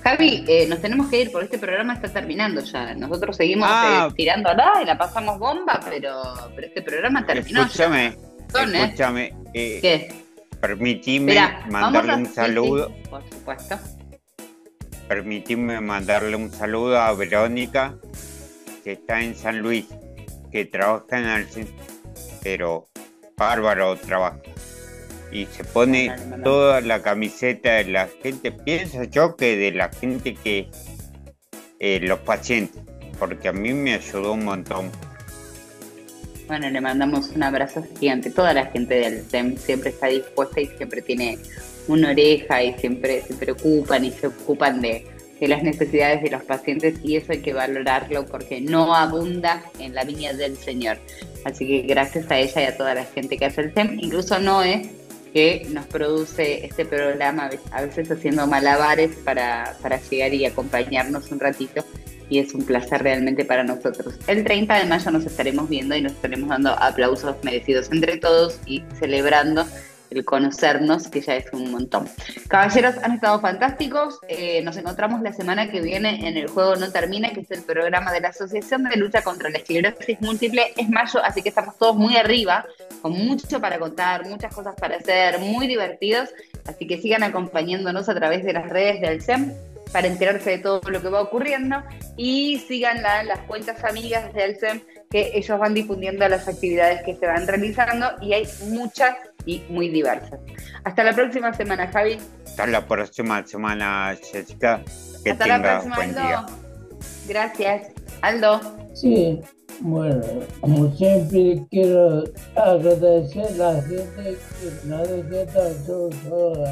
Javi, 0.02 0.44
eh, 0.48 0.66
nos 0.68 0.80
tenemos 0.80 1.08
que 1.08 1.20
ir 1.22 1.30
porque 1.30 1.44
este 1.46 1.58
programa 1.58 1.94
está 1.94 2.08
terminando 2.08 2.62
ya. 2.62 2.94
Nosotros 2.94 3.36
seguimos 3.36 3.68
Ah. 3.70 4.08
eh, 4.10 4.14
tirando 4.16 4.50
acá 4.50 4.72
y 4.82 4.86
la 4.86 4.98
pasamos 4.98 5.38
bomba, 5.38 5.78
pero, 5.88 6.20
pero 6.56 6.66
este 6.66 6.82
programa 6.82 7.24
terminó. 7.24 7.60
ya. 7.60 7.66
Escúchame, 7.66 8.16
Son, 8.52 8.74
¿eh? 8.74 8.84
escúchame. 8.84 9.34
eh, 9.54 9.78
¿Qué? 9.80 10.12
permitime 10.60 11.26
Mirá, 11.32 11.64
mandarle 11.70 12.12
a- 12.12 12.16
un 12.16 12.26
sí, 12.26 12.32
saludo. 12.34 12.88
sí, 12.88 13.08
por 13.08 13.22
supuesto. 13.30 13.78
Permitime 15.08 15.80
mandarle 15.80 16.36
un 16.36 16.50
saludo 16.52 17.00
a 17.00 17.12
Verónica, 17.14 17.94
que 18.84 18.92
está 18.92 19.20
en 19.22 19.34
San 19.34 19.58
Luis, 19.60 19.86
que 20.52 20.64
trabaja 20.66 21.18
en 21.18 21.26
el 21.26 21.48
pero 22.42 22.88
bárbaro 23.36 23.96
trabaja. 23.96 24.40
Y 25.32 25.46
se 25.46 25.64
pone 25.64 26.14
toda 26.42 26.80
la 26.80 27.02
camiseta 27.02 27.74
de 27.74 27.84
la 27.84 28.08
gente, 28.22 28.50
pienso 28.50 29.04
yo 29.04 29.36
que 29.36 29.56
de 29.56 29.72
la 29.72 29.88
gente 29.88 30.34
que, 30.34 30.68
eh, 31.78 32.00
los 32.00 32.18
pacientes, 32.20 32.82
porque 33.18 33.48
a 33.48 33.52
mí 33.52 33.72
me 33.72 33.94
ayudó 33.94 34.32
un 34.32 34.44
montón. 34.44 34.90
Bueno, 36.48 36.68
le 36.68 36.80
mandamos 36.80 37.28
un 37.28 37.44
abrazo 37.44 37.84
gigante. 38.00 38.28
Toda 38.28 38.52
la 38.52 38.66
gente 38.66 38.94
del 38.94 39.24
SEM 39.24 39.56
siempre 39.56 39.90
está 39.90 40.08
dispuesta 40.08 40.60
y 40.60 40.66
siempre 40.66 41.00
tiene 41.00 41.38
una 41.86 42.10
oreja 42.10 42.62
y 42.64 42.74
siempre 42.74 43.22
se 43.22 43.34
preocupan 43.34 44.04
y 44.04 44.10
se 44.10 44.26
ocupan 44.26 44.80
de, 44.80 45.06
de 45.38 45.48
las 45.48 45.62
necesidades 45.62 46.22
de 46.22 46.30
los 46.30 46.42
pacientes 46.42 46.98
y 47.04 47.16
eso 47.16 47.32
hay 47.32 47.40
que 47.40 47.52
valorarlo 47.52 48.26
porque 48.26 48.60
no 48.60 48.94
abunda 48.94 49.62
en 49.78 49.94
la 49.94 50.02
viña 50.04 50.32
del 50.32 50.56
Señor. 50.56 50.98
Así 51.44 51.66
que 51.66 51.82
gracias 51.82 52.30
a 52.30 52.38
ella 52.38 52.62
y 52.62 52.64
a 52.64 52.76
toda 52.76 52.94
la 52.94 53.04
gente 53.04 53.36
que 53.36 53.46
hace 53.46 53.62
el 53.62 53.74
SEM, 53.74 53.98
incluso 54.00 54.38
Noé, 54.38 54.90
que 55.32 55.66
nos 55.70 55.86
produce 55.86 56.64
este 56.64 56.84
programa, 56.84 57.50
a 57.70 57.82
veces 57.82 58.10
haciendo 58.10 58.46
malabares 58.46 59.16
para, 59.24 59.76
para 59.80 60.00
llegar 60.00 60.34
y 60.34 60.44
acompañarnos 60.44 61.30
un 61.30 61.40
ratito. 61.40 61.84
Y 62.28 62.38
es 62.38 62.54
un 62.54 62.64
placer 62.64 63.02
realmente 63.02 63.44
para 63.44 63.64
nosotros. 63.64 64.14
El 64.28 64.44
30 64.44 64.78
de 64.78 64.84
mayo 64.84 65.10
nos 65.10 65.26
estaremos 65.26 65.68
viendo 65.68 65.96
y 65.96 66.02
nos 66.02 66.12
estaremos 66.12 66.48
dando 66.48 66.70
aplausos 66.70 67.34
merecidos 67.42 67.90
entre 67.90 68.18
todos 68.18 68.60
y 68.66 68.84
celebrando 69.00 69.66
el 70.10 70.24
conocernos, 70.24 71.08
que 71.08 71.20
ya 71.20 71.36
es 71.36 71.52
un 71.52 71.70
montón. 71.70 72.08
Caballeros, 72.48 72.96
han 73.02 73.12
estado 73.12 73.40
fantásticos. 73.40 74.18
Eh, 74.28 74.62
nos 74.62 74.76
encontramos 74.76 75.22
la 75.22 75.32
semana 75.32 75.70
que 75.70 75.80
viene 75.80 76.28
en 76.28 76.36
El 76.36 76.48
Juego 76.48 76.76
No 76.76 76.90
Termina, 76.90 77.30
que 77.30 77.40
es 77.40 77.50
el 77.50 77.62
programa 77.62 78.12
de 78.12 78.20
la 78.20 78.28
Asociación 78.28 78.84
de 78.84 78.96
Lucha 78.96 79.22
contra 79.22 79.50
la 79.50 79.58
Esclerosis 79.58 80.20
Múltiple. 80.20 80.72
Es 80.76 80.88
mayo, 80.88 81.22
así 81.24 81.42
que 81.42 81.48
estamos 81.50 81.78
todos 81.78 81.96
muy 81.96 82.16
arriba, 82.16 82.66
con 83.02 83.12
mucho 83.12 83.60
para 83.60 83.78
contar, 83.78 84.26
muchas 84.26 84.54
cosas 84.54 84.74
para 84.74 84.96
hacer, 84.96 85.38
muy 85.38 85.66
divertidos. 85.66 86.30
Así 86.66 86.86
que 86.86 87.00
sigan 87.00 87.22
acompañándonos 87.22 88.08
a 88.08 88.14
través 88.14 88.44
de 88.44 88.52
las 88.52 88.68
redes 88.68 89.00
del 89.00 89.22
SEM 89.22 89.52
para 89.92 90.06
enterarse 90.06 90.50
de 90.50 90.58
todo 90.58 90.80
lo 90.88 91.02
que 91.02 91.08
va 91.08 91.20
ocurriendo 91.20 91.82
y 92.16 92.58
sigan 92.68 93.02
las 93.02 93.40
cuentas 93.40 93.82
amigas 93.84 94.32
del 94.34 94.56
SEM 94.56 94.80
que 95.10 95.32
ellos 95.34 95.58
van 95.58 95.74
difundiendo 95.74 96.26
las 96.28 96.46
actividades 96.46 97.02
que 97.02 97.16
se 97.16 97.26
van 97.26 97.46
realizando 97.46 98.06
y 98.20 98.32
hay 98.32 98.46
muchas 98.68 99.16
y 99.46 99.62
muy 99.68 99.88
diversas. 99.88 100.40
Hasta 100.84 101.04
la 101.04 101.12
próxima 101.12 101.52
semana, 101.54 101.88
Javi. 101.88 102.18
Hasta 102.44 102.66
la 102.66 102.86
próxima 102.86 103.46
semana, 103.46 104.16
Jessica. 104.32 104.82
Que 105.24 105.30
Hasta 105.32 105.46
la 105.46 105.56
tenga 105.56 105.70
próxima, 105.70 105.96
buen 105.96 106.10
día. 106.12 106.38
Aldo. 106.38 106.52
Gracias. 107.28 107.88
Aldo. 108.22 108.60
Sí, 108.94 109.40
bueno, 109.80 110.20
como 110.60 110.94
siempre 110.94 111.62
quiero 111.70 112.24
agradecer 112.54 113.62
a 113.62 113.72
la 113.72 113.82
gente 113.82 114.36
que 114.60 114.86
nos 114.86 115.30
deja 115.30 115.72
solo 115.86 116.64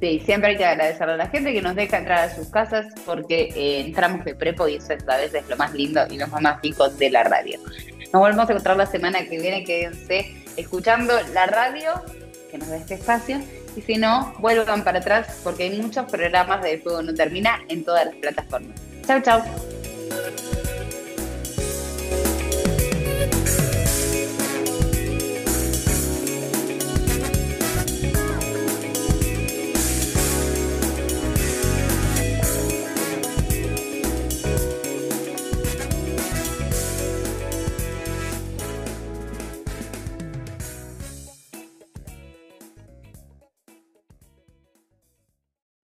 Sí, 0.00 0.20
siempre 0.20 0.50
hay 0.50 0.56
que 0.58 0.64
agradecerle 0.66 1.14
a 1.14 1.16
la 1.16 1.28
gente 1.28 1.54
que 1.54 1.62
nos 1.62 1.74
deja 1.74 1.96
entrar 1.96 2.28
a 2.28 2.34
sus 2.34 2.48
casas 2.48 2.86
porque 3.06 3.48
eh, 3.56 3.80
entramos 3.80 4.22
de 4.26 4.34
prepo 4.34 4.68
y 4.68 4.74
eso 4.74 4.92
es, 4.92 5.08
a 5.08 5.16
veces 5.16 5.48
lo 5.48 5.56
más 5.56 5.72
lindo 5.72 6.02
y 6.10 6.18
lo 6.18 6.26
más 6.28 6.42
mágico 6.42 6.88
de 6.90 7.10
la 7.10 7.24
radio. 7.24 7.58
Nos 8.12 8.20
volvemos 8.20 8.46
a 8.48 8.52
encontrar 8.52 8.76
la 8.76 8.86
semana 8.86 9.20
que 9.26 9.38
viene, 9.40 9.64
quédense 9.64 10.45
escuchando 10.56 11.14
la 11.32 11.46
radio, 11.46 11.92
que 12.50 12.58
nos 12.58 12.68
da 12.68 12.76
este 12.76 12.94
espacio, 12.94 13.40
y 13.76 13.82
si 13.82 13.96
no, 13.96 14.34
vuelvan 14.38 14.84
para 14.84 15.00
atrás 15.00 15.40
porque 15.44 15.64
hay 15.64 15.80
muchos 15.80 16.10
programas 16.10 16.62
de 16.62 16.78
Fuego 16.78 17.02
No 17.02 17.14
Termina 17.14 17.60
en 17.68 17.84
todas 17.84 18.06
las 18.06 18.14
plataformas. 18.16 18.80
Chau, 19.06 19.20
chau. 19.20 19.42